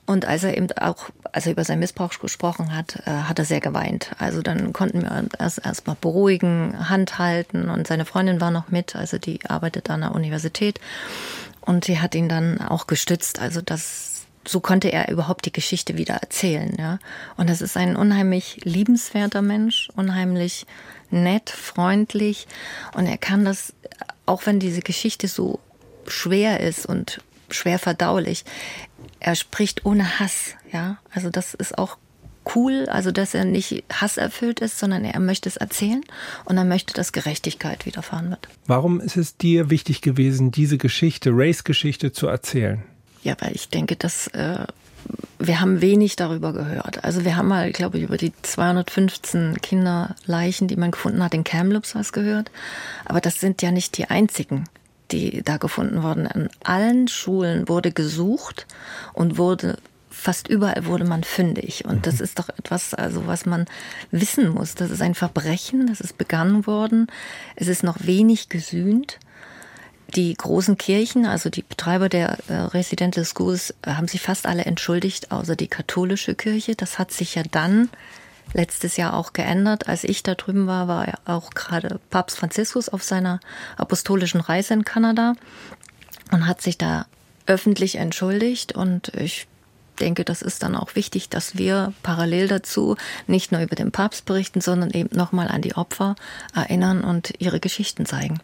und 0.07 0.27
als 0.27 0.45
er 0.45 0.57
eben 0.57 0.71
auch, 0.73 1.11
als 1.33 1.47
er 1.47 1.53
über 1.53 1.65
seinen 1.65 1.81
Missbrauch 1.81 2.19
gesprochen 2.19 2.77
hat, 2.77 3.03
äh, 3.07 3.11
hat 3.11 3.39
er 3.39 3.45
sehr 3.45 3.61
geweint. 3.61 4.11
Also 4.19 4.43
dann 4.43 4.73
konnten 4.73 5.03
wir 5.03 5.25
erst 5.39 5.65
erstmal 5.65 5.97
beruhigen, 5.99 6.89
Hand 6.89 7.19
halten 7.19 7.71
und 7.71 7.87
seine 7.87 8.05
Freundin 8.05 8.41
war 8.41 8.51
noch 8.51 8.69
mit, 8.69 8.97
also 8.97 9.19
die 9.19 9.41
arbeitet 9.49 9.89
an 9.89 10.03
der 10.03 10.15
Universität 10.15 10.79
und 11.63 11.87
sie 11.87 12.01
hat 12.01 12.15
ihn 12.15 12.29
dann 12.29 12.61
auch 12.61 12.87
gestützt. 12.87 13.41
Also 13.41 13.63
das 13.63 14.11
so 14.47 14.61
konnte 14.61 14.93
er 14.93 15.11
überhaupt 15.11 15.47
die 15.47 15.53
Geschichte 15.53 15.97
wieder 15.97 16.17
erzählen, 16.17 16.77
ja. 16.79 16.99
Und 17.39 17.49
das 17.49 17.63
ist 17.63 17.79
ein 17.79 17.97
unheimlich 17.97 18.61
liebenswerter 18.65 19.41
Mensch, 19.41 19.89
unheimlich 19.97 20.67
nett, 21.11 21.49
freundlich 21.49 22.47
und 22.95 23.07
er 23.07 23.17
kann 23.17 23.47
das, 23.47 23.73
auch 24.27 24.45
wenn 24.45 24.61
diese 24.61 24.83
Geschichte 24.83 25.29
so 25.29 25.61
schwer 26.07 26.61
ist 26.61 26.85
und 26.85 27.23
schwer 27.51 27.79
verdaulich, 27.79 28.45
er 29.25 29.37
spricht 29.37 29.87
ohne 29.87 30.21
Hass, 30.21 30.55
ja. 30.71 30.99
Also 31.11 31.31
das 31.31 31.55
ist 31.55 31.79
auch 31.79 31.97
cool, 32.55 32.87
also 32.91 33.11
dass 33.11 33.33
er 33.33 33.47
nicht 33.47 33.83
hasserfüllt 33.91 34.61
ist, 34.61 34.79
sondern 34.79 35.03
er 35.03 35.19
möchte 35.19 35.49
es 35.49 35.57
erzählen 35.57 36.03
und 36.45 36.59
er 36.59 36.67
möchte, 36.67 36.93
dass 36.93 37.13
Gerechtigkeit 37.13 37.87
widerfahren 37.87 38.29
wird. 38.29 38.49
Warum 38.67 39.01
ist 39.01 39.17
es 39.17 39.39
dir 39.39 39.71
wichtig 39.71 40.03
gewesen, 40.03 40.51
diese 40.51 40.77
Geschichte, 40.77 41.31
Race-Geschichte 41.33 42.13
zu 42.13 42.27
erzählen? 42.27 42.83
Ja, 43.23 43.35
weil 43.41 43.53
ich 43.55 43.71
denke, 43.71 43.97
dass 43.97 44.27
äh, 44.29 44.67
wir 45.39 45.59
haben 45.59 45.81
wenig 45.81 46.17
darüber 46.17 46.53
gehört. 46.53 47.03
Also 47.03 47.25
wir 47.25 47.39
haben 47.39 47.49
mal, 47.49 47.73
glaube 47.73 47.97
ich, 47.97 48.05
über 48.05 48.19
die 48.19 48.35
215 48.43 49.63
Kinderleichen, 49.63 50.69
die 50.69 50.77
man 50.77 50.91
gefunden 50.91 51.25
hat, 51.25 51.33
in 51.33 51.45
Kamloops 51.45 51.95
was 51.95 52.13
gehört. 52.13 52.51
Aber 53.07 53.23
das 53.23 53.41
sind 53.41 53.63
ja 53.63 53.71
nicht 53.71 53.97
die 53.97 54.11
einzigen 54.11 54.67
die 55.15 55.43
da 55.43 55.57
gefunden 55.57 56.03
wurden. 56.03 56.27
An 56.27 56.49
allen 56.63 57.09
Schulen 57.09 57.69
wurde 57.69 57.93
gesucht 57.93 58.67
und 59.13 59.39
wurde 59.39 59.79
fast 60.11 60.49
überall 60.49 60.87
wurde 60.87 61.05
man 61.05 61.25
fündig. 61.25 61.85
Und 61.85 62.07
das 62.07 62.21
ist 62.27 62.39
doch 62.39 62.49
etwas, 62.49 62.95
also 62.95 63.27
was 63.27 63.47
man 63.47 63.67
wissen 64.11 64.49
muss. 64.49 64.75
Das 64.75 64.91
ist 64.91 65.03
ein 65.03 65.15
Verbrechen, 65.15 65.87
das 65.87 66.01
ist 66.01 66.19
begangen 66.19 66.67
worden. 66.67 67.07
Es 67.57 67.69
ist 67.69 67.83
noch 67.83 67.99
wenig 68.01 68.49
gesühnt. 68.49 69.19
Die 70.15 70.35
großen 70.35 70.79
Kirchen, 70.79 71.27
also 71.27 71.51
die 71.51 71.63
Betreiber 71.63 72.09
der 72.09 72.39
äh, 72.49 72.55
Residential 72.55 73.25
Schools, 73.25 73.75
haben 73.85 74.07
sich 74.07 74.21
fast 74.21 74.47
alle 74.47 74.65
entschuldigt, 74.65 75.33
außer 75.33 75.57
die 75.57 75.67
katholische 75.67 76.35
Kirche. 76.35 76.77
Das 76.77 76.99
hat 76.99 77.11
sich 77.11 77.35
ja 77.35 77.43
dann 77.51 77.89
letztes 78.53 78.97
Jahr 78.97 79.15
auch 79.15 79.33
geändert. 79.33 79.89
Als 79.89 80.05
ich 80.05 80.23
da 80.23 80.35
drüben 80.35 80.67
war, 80.67 80.89
war 80.89 81.07
ja 81.07 81.15
auch 81.25 81.51
gerade 81.51 82.01
Papst 82.11 82.39
Franziskus 82.39 82.89
auf 82.89 83.03
seiner 83.03 83.41
apostolischen 83.77 84.41
Reise 84.41 84.75
in 84.75 84.85
Kanada 84.85 85.35
und 86.31 86.47
hat 86.47 86.63
sich 86.63 86.79
da 86.79 87.07
öffentlich 87.47 87.97
entschuldigt. 87.97 88.73
Und 88.73 89.09
ich 89.09 89.47
denke, 89.95 90.25
das 90.25 90.43
ist 90.43 90.63
dann 90.63 90.75
auch 90.77 90.95
wichtig, 90.95 91.29
dass 91.29 91.57
wir 91.57 91.93
parallel 92.03 92.49
dazu 92.49 92.97
nicht 93.27 93.53
nur 93.53 93.61
über 93.61 93.77
den 93.77 93.93
Papst 93.93 94.25
berichten, 94.25 94.61
sondern 94.61 94.91
eben 94.91 95.17
nochmal 95.17 95.49
an 95.49 95.63
die 95.63 95.75
Opfer 95.75 96.17
erinnern 96.55 97.03
und 97.03 97.35
ihre 97.39 97.61
Geschichten 97.61 98.07
zeigen. 98.07 98.39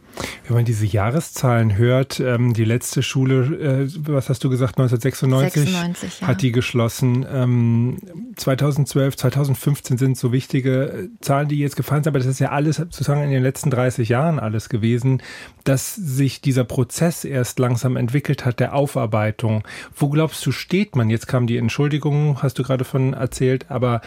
Wenn 0.46 0.56
man 0.56 0.64
diese 0.64 0.86
Jahreszahlen 0.86 1.76
hört, 1.76 2.20
ähm, 2.20 2.54
die 2.54 2.64
letzte 2.64 3.02
Schule, 3.02 3.86
äh, 3.86 3.88
was 3.98 4.28
hast 4.28 4.44
du 4.44 4.50
gesagt, 4.50 4.78
1996 4.78 5.64
96, 5.64 6.20
ja. 6.20 6.26
hat 6.26 6.42
die 6.42 6.52
geschlossen. 6.52 7.26
Ähm, 7.30 7.98
2012, 8.36 9.16
2015 9.16 9.98
sind 9.98 10.18
so 10.18 10.32
wichtige 10.32 10.84
äh, 10.84 11.08
Zahlen, 11.20 11.48
die 11.48 11.58
jetzt 11.58 11.76
gefallen 11.76 12.02
sind, 12.02 12.12
aber 12.12 12.18
das 12.18 12.28
ist 12.28 12.40
ja 12.40 12.50
alles 12.50 12.76
sozusagen 12.76 13.22
in 13.22 13.30
den 13.30 13.42
letzten 13.42 13.70
30 13.70 14.08
Jahren 14.08 14.38
alles 14.38 14.68
gewesen, 14.68 15.22
dass 15.64 15.94
sich 15.94 16.40
dieser 16.40 16.64
Prozess 16.64 17.24
erst 17.24 17.58
langsam 17.58 17.96
entwickelt 17.96 18.44
hat, 18.44 18.60
der 18.60 18.74
Aufarbeitung. 18.74 19.64
Wo 19.96 20.08
glaubst 20.08 20.44
du, 20.44 20.52
steht 20.52 20.96
man? 20.96 21.10
Jetzt 21.10 21.26
kam 21.40 21.46
die 21.46 21.56
Entschuldigung, 21.56 22.42
hast 22.42 22.58
du 22.58 22.62
gerade 22.62 22.84
von 22.84 23.14
erzählt, 23.14 23.70
aber 23.70 24.02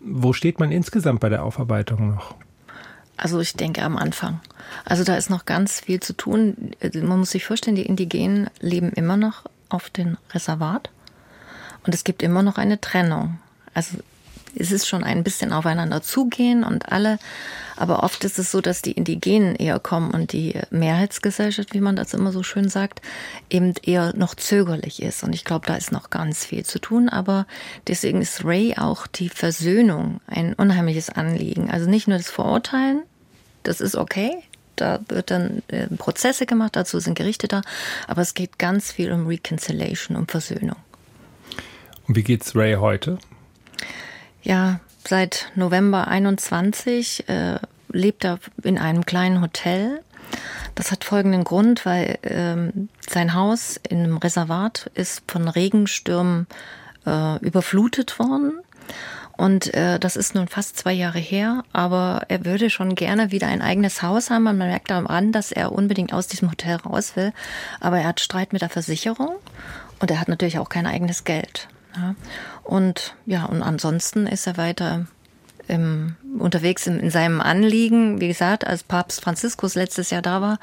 wo 0.00 0.32
steht 0.32 0.58
man 0.58 0.72
insgesamt 0.72 1.20
bei 1.20 1.28
der 1.28 1.44
Aufarbeitung 1.44 2.16
noch? 2.16 2.34
Also 3.16 3.38
ich 3.38 3.52
denke 3.52 3.82
am 3.82 3.96
Anfang. 3.96 4.40
Also 4.84 5.04
da 5.04 5.14
ist 5.14 5.30
noch 5.30 5.46
ganz 5.46 5.78
viel 5.78 6.00
zu 6.00 6.14
tun. 6.14 6.72
Man 6.94 7.20
muss 7.20 7.30
sich 7.30 7.44
vorstellen, 7.44 7.76
die 7.76 7.86
Indigenen 7.86 8.50
leben 8.58 8.90
immer 8.90 9.16
noch 9.16 9.44
auf 9.68 9.88
den 9.88 10.16
Reservat. 10.32 10.90
Und 11.86 11.94
es 11.94 12.02
gibt 12.02 12.24
immer 12.24 12.42
noch 12.42 12.58
eine 12.58 12.80
Trennung. 12.80 13.38
Also 13.72 13.98
es 14.56 14.72
ist 14.72 14.86
schon 14.86 15.04
ein 15.04 15.24
bisschen 15.24 15.52
aufeinander 15.52 16.02
zugehen 16.02 16.64
und 16.64 16.92
alle, 16.92 17.18
aber 17.76 18.02
oft 18.02 18.24
ist 18.24 18.38
es 18.38 18.50
so, 18.50 18.60
dass 18.60 18.82
die 18.82 18.92
Indigenen 18.92 19.56
eher 19.56 19.78
kommen 19.80 20.10
und 20.10 20.32
die 20.32 20.54
Mehrheitsgesellschaft, 20.70 21.74
wie 21.74 21.80
man 21.80 21.96
das 21.96 22.14
immer 22.14 22.32
so 22.32 22.42
schön 22.42 22.68
sagt, 22.68 23.02
eben 23.50 23.74
eher 23.82 24.14
noch 24.16 24.34
zögerlich 24.34 25.02
ist. 25.02 25.24
Und 25.24 25.34
ich 25.34 25.44
glaube, 25.44 25.66
da 25.66 25.74
ist 25.74 25.92
noch 25.92 26.10
ganz 26.10 26.44
viel 26.44 26.64
zu 26.64 26.78
tun, 26.78 27.08
aber 27.08 27.46
deswegen 27.88 28.22
ist 28.22 28.44
Ray 28.44 28.76
auch 28.76 29.06
die 29.06 29.28
Versöhnung 29.28 30.20
ein 30.26 30.54
unheimliches 30.54 31.10
Anliegen. 31.10 31.70
Also 31.70 31.88
nicht 31.88 32.06
nur 32.06 32.18
das 32.18 32.30
Verurteilen, 32.30 33.02
das 33.64 33.80
ist 33.80 33.96
okay, 33.96 34.42
da 34.76 35.00
wird 35.08 35.30
dann 35.30 35.62
äh, 35.68 35.86
Prozesse 35.86 36.46
gemacht, 36.46 36.76
dazu 36.76 36.98
sind 36.98 37.14
Gerichte 37.14 37.48
da, 37.48 37.62
aber 38.08 38.22
es 38.22 38.34
geht 38.34 38.58
ganz 38.58 38.92
viel 38.92 39.12
um 39.12 39.26
Reconciliation, 39.26 40.16
um 40.16 40.26
Versöhnung. 40.26 40.76
Und 42.06 42.16
wie 42.16 42.22
geht's 42.22 42.54
Ray 42.54 42.74
heute? 42.74 43.18
Ja, 44.44 44.80
seit 45.06 45.50
November 45.54 46.06
21 46.06 47.28
äh, 47.30 47.58
lebt 47.88 48.24
er 48.24 48.38
in 48.62 48.78
einem 48.78 49.06
kleinen 49.06 49.40
Hotel. 49.40 50.02
Das 50.74 50.92
hat 50.92 51.04
folgenden 51.04 51.44
Grund, 51.44 51.86
weil 51.86 52.18
ähm, 52.22 52.90
sein 53.08 53.32
Haus 53.32 53.80
im 53.88 54.18
Reservat 54.18 54.90
ist 54.94 55.22
von 55.28 55.48
Regenstürmen 55.48 56.46
äh, 57.06 57.38
überflutet 57.38 58.18
worden. 58.18 58.60
Und 59.36 59.72
äh, 59.72 59.98
das 59.98 60.14
ist 60.14 60.34
nun 60.34 60.46
fast 60.46 60.76
zwei 60.76 60.92
Jahre 60.92 61.18
her, 61.18 61.64
aber 61.72 62.22
er 62.28 62.44
würde 62.44 62.68
schon 62.68 62.94
gerne 62.94 63.30
wieder 63.30 63.48
ein 63.48 63.62
eigenes 63.62 64.02
Haus 64.02 64.28
haben. 64.28 64.44
Man 64.44 64.58
merkt 64.58 64.90
daran, 64.90 65.32
dass 65.32 65.52
er 65.52 65.72
unbedingt 65.72 66.12
aus 66.12 66.26
diesem 66.26 66.50
Hotel 66.50 66.76
raus 66.76 67.16
will. 67.16 67.32
Aber 67.80 67.98
er 67.98 68.08
hat 68.08 68.20
Streit 68.20 68.52
mit 68.52 68.60
der 68.60 68.68
Versicherung 68.68 69.36
und 70.00 70.10
er 70.10 70.20
hat 70.20 70.28
natürlich 70.28 70.58
auch 70.58 70.68
kein 70.68 70.86
eigenes 70.86 71.24
Geld. 71.24 71.68
Ja. 71.96 72.14
Und 72.62 73.14
ja, 73.26 73.44
und 73.44 73.62
ansonsten 73.62 74.26
ist 74.26 74.46
er 74.46 74.56
weiter 74.56 75.06
im, 75.68 76.16
unterwegs 76.38 76.86
in, 76.86 77.00
in, 77.00 77.10
seinem 77.10 77.40
Anliegen, 77.40 78.20
wie 78.20 78.28
gesagt, 78.28 78.66
als 78.66 78.82
Papst 78.82 79.22
Franziskus 79.22 79.74
letztes 79.74 80.10
Jahr 80.10 80.22
da 80.22 80.40
war 80.40 80.58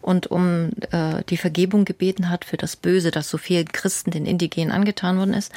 und 0.00 0.28
um 0.28 0.70
äh, 0.90 1.24
die 1.28 1.36
Vergebung 1.36 1.84
gebeten 1.84 2.30
hat 2.30 2.44
für 2.44 2.56
das 2.56 2.76
Böse, 2.76 3.10
das 3.10 3.28
so 3.28 3.38
vielen 3.38 3.72
Christen 3.72 4.10
den 4.10 4.26
Indigenen 4.26 4.72
angetan 4.72 5.18
worden 5.18 5.34
ist, 5.34 5.52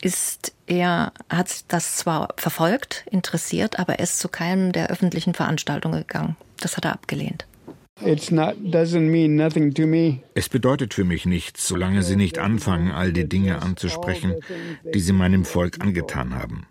ist 0.00 0.52
er, 0.66 1.12
hat 1.28 1.64
das 1.68 1.96
zwar 1.96 2.34
verfolgt, 2.36 3.04
interessiert, 3.10 3.78
aber 3.78 3.94
er 3.94 4.04
ist 4.04 4.18
zu 4.18 4.28
keinem 4.28 4.72
der 4.72 4.88
öffentlichen 4.88 5.34
Veranstaltungen 5.34 6.00
gegangen. 6.00 6.36
Das 6.60 6.76
hat 6.76 6.84
er 6.84 6.92
abgelehnt. 6.92 7.46
Es 10.34 10.48
bedeutet 10.48 10.94
für 10.94 11.04
mich 11.04 11.26
nichts, 11.26 11.68
solange 11.68 12.02
sie 12.02 12.16
nicht 12.16 12.38
anfangen, 12.38 12.90
all 12.90 13.12
die 13.12 13.28
Dinge 13.28 13.62
anzusprechen, 13.62 14.34
die 14.94 15.00
sie 15.00 15.12
meinem 15.12 15.44
Volk 15.44 15.80
angetan 15.80 16.34
haben. 16.34 16.66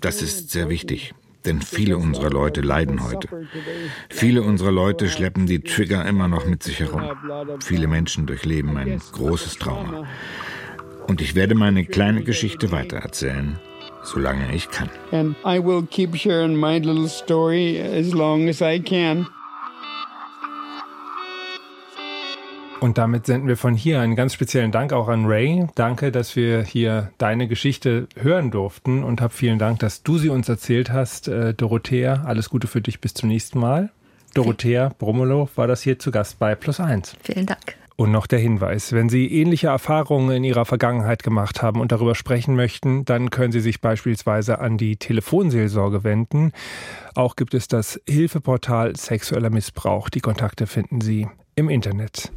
Das 0.00 0.22
ist 0.22 0.50
sehr 0.50 0.68
wichtig, 0.68 1.14
denn 1.44 1.60
viele 1.60 1.98
unserer 1.98 2.30
Leute 2.30 2.60
leiden 2.60 3.04
heute. 3.04 3.28
Viele 4.08 4.42
unserer 4.42 4.72
Leute 4.72 5.08
schleppen 5.08 5.46
die 5.46 5.60
Trigger 5.60 6.06
immer 6.06 6.28
noch 6.28 6.46
mit 6.46 6.62
sich 6.62 6.80
herum. 6.80 7.02
Viele 7.62 7.86
Menschen 7.86 8.26
durchleben 8.26 8.76
ein 8.76 9.00
großes 9.12 9.56
Trauma. 9.56 10.06
Und 11.06 11.20
ich 11.20 11.34
werde 11.34 11.54
meine 11.54 11.84
kleine 11.84 12.22
Geschichte 12.22 12.72
weitererzählen, 12.72 13.58
solange 14.02 14.54
ich 14.54 14.70
kann. 14.70 14.88
And 15.12 15.36
I 15.44 15.58
will 15.62 15.82
keep 15.82 16.16
sharing 16.16 16.56
my 16.56 16.78
little 16.78 17.08
story 17.08 17.78
as 17.78 18.14
long 18.14 18.48
as 18.48 18.62
I 18.62 18.80
can. 18.80 19.26
Und 22.84 22.98
damit 22.98 23.24
senden 23.24 23.48
wir 23.48 23.56
von 23.56 23.74
hier 23.74 24.02
einen 24.02 24.14
ganz 24.14 24.34
speziellen 24.34 24.70
Dank 24.70 24.92
auch 24.92 25.08
an 25.08 25.24
Ray. 25.24 25.66
Danke, 25.74 26.12
dass 26.12 26.36
wir 26.36 26.62
hier 26.62 27.12
deine 27.16 27.48
Geschichte 27.48 28.08
hören 28.14 28.50
durften 28.50 29.02
und 29.02 29.22
hab 29.22 29.32
vielen 29.32 29.58
Dank, 29.58 29.78
dass 29.78 30.02
du 30.02 30.18
sie 30.18 30.28
uns 30.28 30.50
erzählt 30.50 30.92
hast. 30.92 31.26
Äh, 31.26 31.54
Dorothea, 31.54 32.24
alles 32.26 32.50
Gute 32.50 32.66
für 32.66 32.82
dich 32.82 33.00
bis 33.00 33.14
zum 33.14 33.30
nächsten 33.30 33.58
Mal. 33.58 33.88
Dorothea 34.34 34.90
Brummelo 34.98 35.48
war 35.54 35.66
das 35.66 35.80
hier 35.80 35.98
zu 35.98 36.10
Gast 36.10 36.38
bei 36.38 36.54
Plus 36.54 36.78
Eins. 36.78 37.16
Vielen 37.22 37.46
Dank. 37.46 37.74
Und 37.96 38.12
noch 38.12 38.26
der 38.26 38.38
Hinweis, 38.38 38.92
wenn 38.92 39.08
Sie 39.08 39.32
ähnliche 39.32 39.68
Erfahrungen 39.68 40.36
in 40.36 40.44
Ihrer 40.44 40.66
Vergangenheit 40.66 41.22
gemacht 41.22 41.62
haben 41.62 41.80
und 41.80 41.90
darüber 41.90 42.14
sprechen 42.14 42.54
möchten, 42.54 43.06
dann 43.06 43.30
können 43.30 43.52
Sie 43.52 43.60
sich 43.60 43.80
beispielsweise 43.80 44.58
an 44.58 44.76
die 44.76 44.98
Telefonseelsorge 44.98 46.04
wenden. 46.04 46.52
Auch 47.14 47.34
gibt 47.34 47.54
es 47.54 47.66
das 47.66 47.98
Hilfeportal 48.06 48.94
Sexueller 48.94 49.48
Missbrauch. 49.48 50.10
Die 50.10 50.20
Kontakte 50.20 50.66
finden 50.66 51.00
Sie 51.00 51.28
im 51.56 51.70
Internet. 51.70 52.30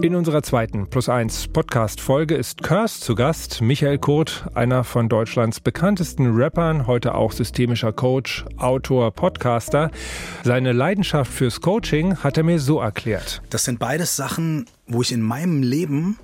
In 0.00 0.14
unserer 0.14 0.44
zweiten 0.44 0.88
Plus 0.88 1.08
1 1.08 1.48
Podcast-Folge 1.48 2.36
ist 2.36 2.62
Curse 2.62 3.00
zu 3.00 3.16
Gast. 3.16 3.60
Michael 3.60 3.98
Kurt, 3.98 4.46
einer 4.54 4.84
von 4.84 5.08
Deutschlands 5.08 5.58
bekanntesten 5.58 6.36
Rappern, 6.36 6.86
heute 6.86 7.16
auch 7.16 7.32
systemischer 7.32 7.92
Coach, 7.92 8.44
Autor, 8.58 9.10
Podcaster. 9.10 9.90
Seine 10.44 10.72
Leidenschaft 10.72 11.32
fürs 11.32 11.60
Coaching 11.60 12.18
hat 12.18 12.36
er 12.36 12.44
mir 12.44 12.60
so 12.60 12.80
erklärt. 12.80 13.42
Das 13.50 13.64
sind 13.64 13.80
beides 13.80 14.14
Sachen, 14.14 14.66
wo 14.86 15.02
ich 15.02 15.10
in 15.10 15.20
meinem 15.20 15.64
Leben 15.64 16.16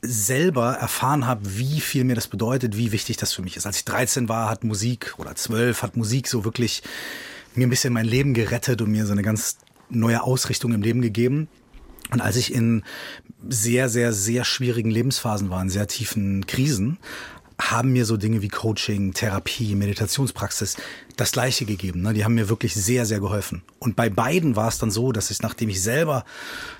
selber 0.00 0.74
erfahren 0.74 1.26
habe, 1.26 1.40
wie 1.58 1.80
viel 1.80 2.04
mir 2.04 2.14
das 2.14 2.28
bedeutet, 2.28 2.76
wie 2.76 2.92
wichtig 2.92 3.16
das 3.16 3.32
für 3.32 3.42
mich 3.42 3.56
ist. 3.56 3.66
Als 3.66 3.78
ich 3.78 3.84
13 3.84 4.28
war, 4.28 4.48
hat 4.48 4.62
Musik 4.62 5.14
oder 5.18 5.34
12 5.34 5.82
hat 5.82 5.96
Musik 5.96 6.28
so 6.28 6.44
wirklich 6.44 6.84
mir 7.56 7.66
ein 7.66 7.70
bisschen 7.70 7.92
mein 7.92 8.06
Leben 8.06 8.32
gerettet 8.32 8.80
und 8.80 8.92
mir 8.92 9.06
so 9.06 9.12
eine 9.12 9.22
ganz 9.22 9.58
neue 9.90 10.22
Ausrichtung 10.22 10.72
im 10.72 10.82
Leben 10.82 11.02
gegeben. 11.02 11.48
Und 12.12 12.20
als 12.20 12.36
ich 12.36 12.54
in 12.54 12.84
sehr, 13.48 13.88
sehr, 13.88 14.12
sehr 14.12 14.44
schwierigen 14.44 14.90
Lebensphasen 14.90 15.50
war, 15.50 15.62
in 15.62 15.70
sehr 15.70 15.88
tiefen 15.88 16.46
Krisen, 16.46 16.98
haben 17.70 17.92
mir 17.92 18.04
so 18.04 18.16
Dinge 18.16 18.42
wie 18.42 18.48
Coaching, 18.48 19.12
Therapie, 19.12 19.74
Meditationspraxis 19.74 20.76
das 21.16 21.32
Gleiche 21.32 21.64
gegeben. 21.64 22.02
Ne? 22.02 22.12
Die 22.12 22.24
haben 22.24 22.34
mir 22.34 22.48
wirklich 22.48 22.74
sehr, 22.74 23.06
sehr 23.06 23.20
geholfen. 23.20 23.62
Und 23.78 23.96
bei 23.96 24.10
beiden 24.10 24.56
war 24.56 24.68
es 24.68 24.78
dann 24.78 24.90
so, 24.90 25.12
dass 25.12 25.30
ich, 25.30 25.42
nachdem 25.42 25.68
ich 25.68 25.82
selber 25.82 26.24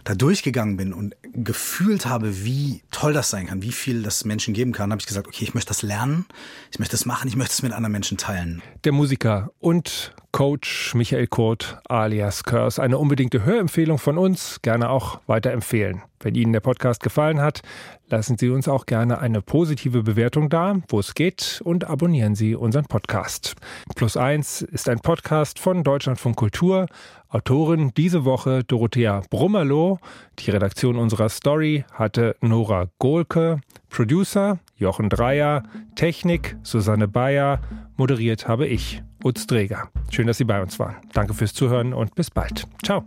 da 0.05 0.15
durchgegangen 0.15 0.77
bin 0.77 0.93
und 0.93 1.15
gefühlt 1.33 2.07
habe, 2.07 2.45
wie 2.45 2.83
toll 2.91 3.13
das 3.13 3.31
sein 3.31 3.47
kann, 3.47 3.63
wie 3.63 3.73
viel 3.73 4.03
das 4.03 4.25
Menschen 4.25 4.55
geben 4.55 4.73
kann, 4.73 4.91
habe 4.91 5.01
ich 5.01 5.07
gesagt, 5.07 5.29
okay, 5.29 5.45
ich 5.45 5.55
möchte 5.55 5.69
das 5.69 5.83
lernen, 5.83 6.27
ich 6.71 6.79
möchte 6.79 6.93
das 6.93 7.07
machen, 7.07 7.29
ich 7.29 7.37
möchte 7.37 7.53
es 7.53 7.63
mit 7.63 7.73
anderen 7.73 7.93
Menschen 7.93 8.19
teilen. 8.19 8.63
Der 8.85 8.93
Musiker 8.93 9.53
und 9.61 10.15
Coach 10.33 10.95
Michael 10.95 11.27
Kurt 11.27 11.79
alias 11.89 12.43
Curse. 12.45 12.83
Eine 12.83 12.97
unbedingte 12.97 13.45
Hörempfehlung 13.45 13.99
von 13.99 14.17
uns, 14.17 14.63
gerne 14.63 14.89
auch 14.89 15.21
weiterempfehlen. 15.27 16.03
Wenn 16.21 16.35
Ihnen 16.35 16.55
der 16.55 16.61
Podcast 16.61 17.03
gefallen 17.03 17.41
hat, 17.43 17.61
lassen 18.09 18.39
Sie 18.39 18.49
uns 18.49 18.67
auch 18.67 18.87
gerne 18.87 19.19
eine 19.19 19.43
positive 19.43 20.03
Bewertung 20.03 20.49
da, 20.49 20.77
wo 20.89 21.01
es 21.01 21.15
geht, 21.15 21.61
und 21.65 21.85
abonnieren 21.85 22.35
Sie 22.35 22.55
unseren 22.55 22.87
Podcast. 22.87 23.57
Plus 23.95 24.17
1 24.17 24.63
ist 24.63 24.89
ein 24.89 25.01
Podcast 25.01 25.59
von 25.59 25.85
Deutschlandfunk 25.85 26.37
Kultur. 26.37 26.87
Autorin 27.33 27.93
diese 27.97 28.27
Woche 28.27 28.63
Dorothea 28.63 29.23
Brummerloh. 29.31 29.99
Die 30.39 30.51
Redaktion 30.51 30.97
unserer 30.97 31.31
Story 31.31 31.85
hatte 31.95 32.37
Nora 32.43 32.89
Gohlke. 32.99 33.61
Producer 33.89 34.59
Jochen 34.77 35.09
Dreier. 35.09 35.63
Technik 35.95 36.57
Susanne 36.63 37.09
Bayer. 37.09 37.61
Moderiert 37.97 38.49
habe 38.49 38.67
ich, 38.67 39.03
Utz 39.25 39.47
Dreger. 39.47 39.89
Schön, 40.11 40.27
dass 40.27 40.37
Sie 40.37 40.45
bei 40.45 40.61
uns 40.61 40.79
waren. 40.79 40.97
Danke 41.15 41.33
fürs 41.33 41.55
Zuhören 41.55 41.95
und 41.95 42.15
bis 42.15 42.31
bald. 42.31 42.67
Ciao. 42.85 43.03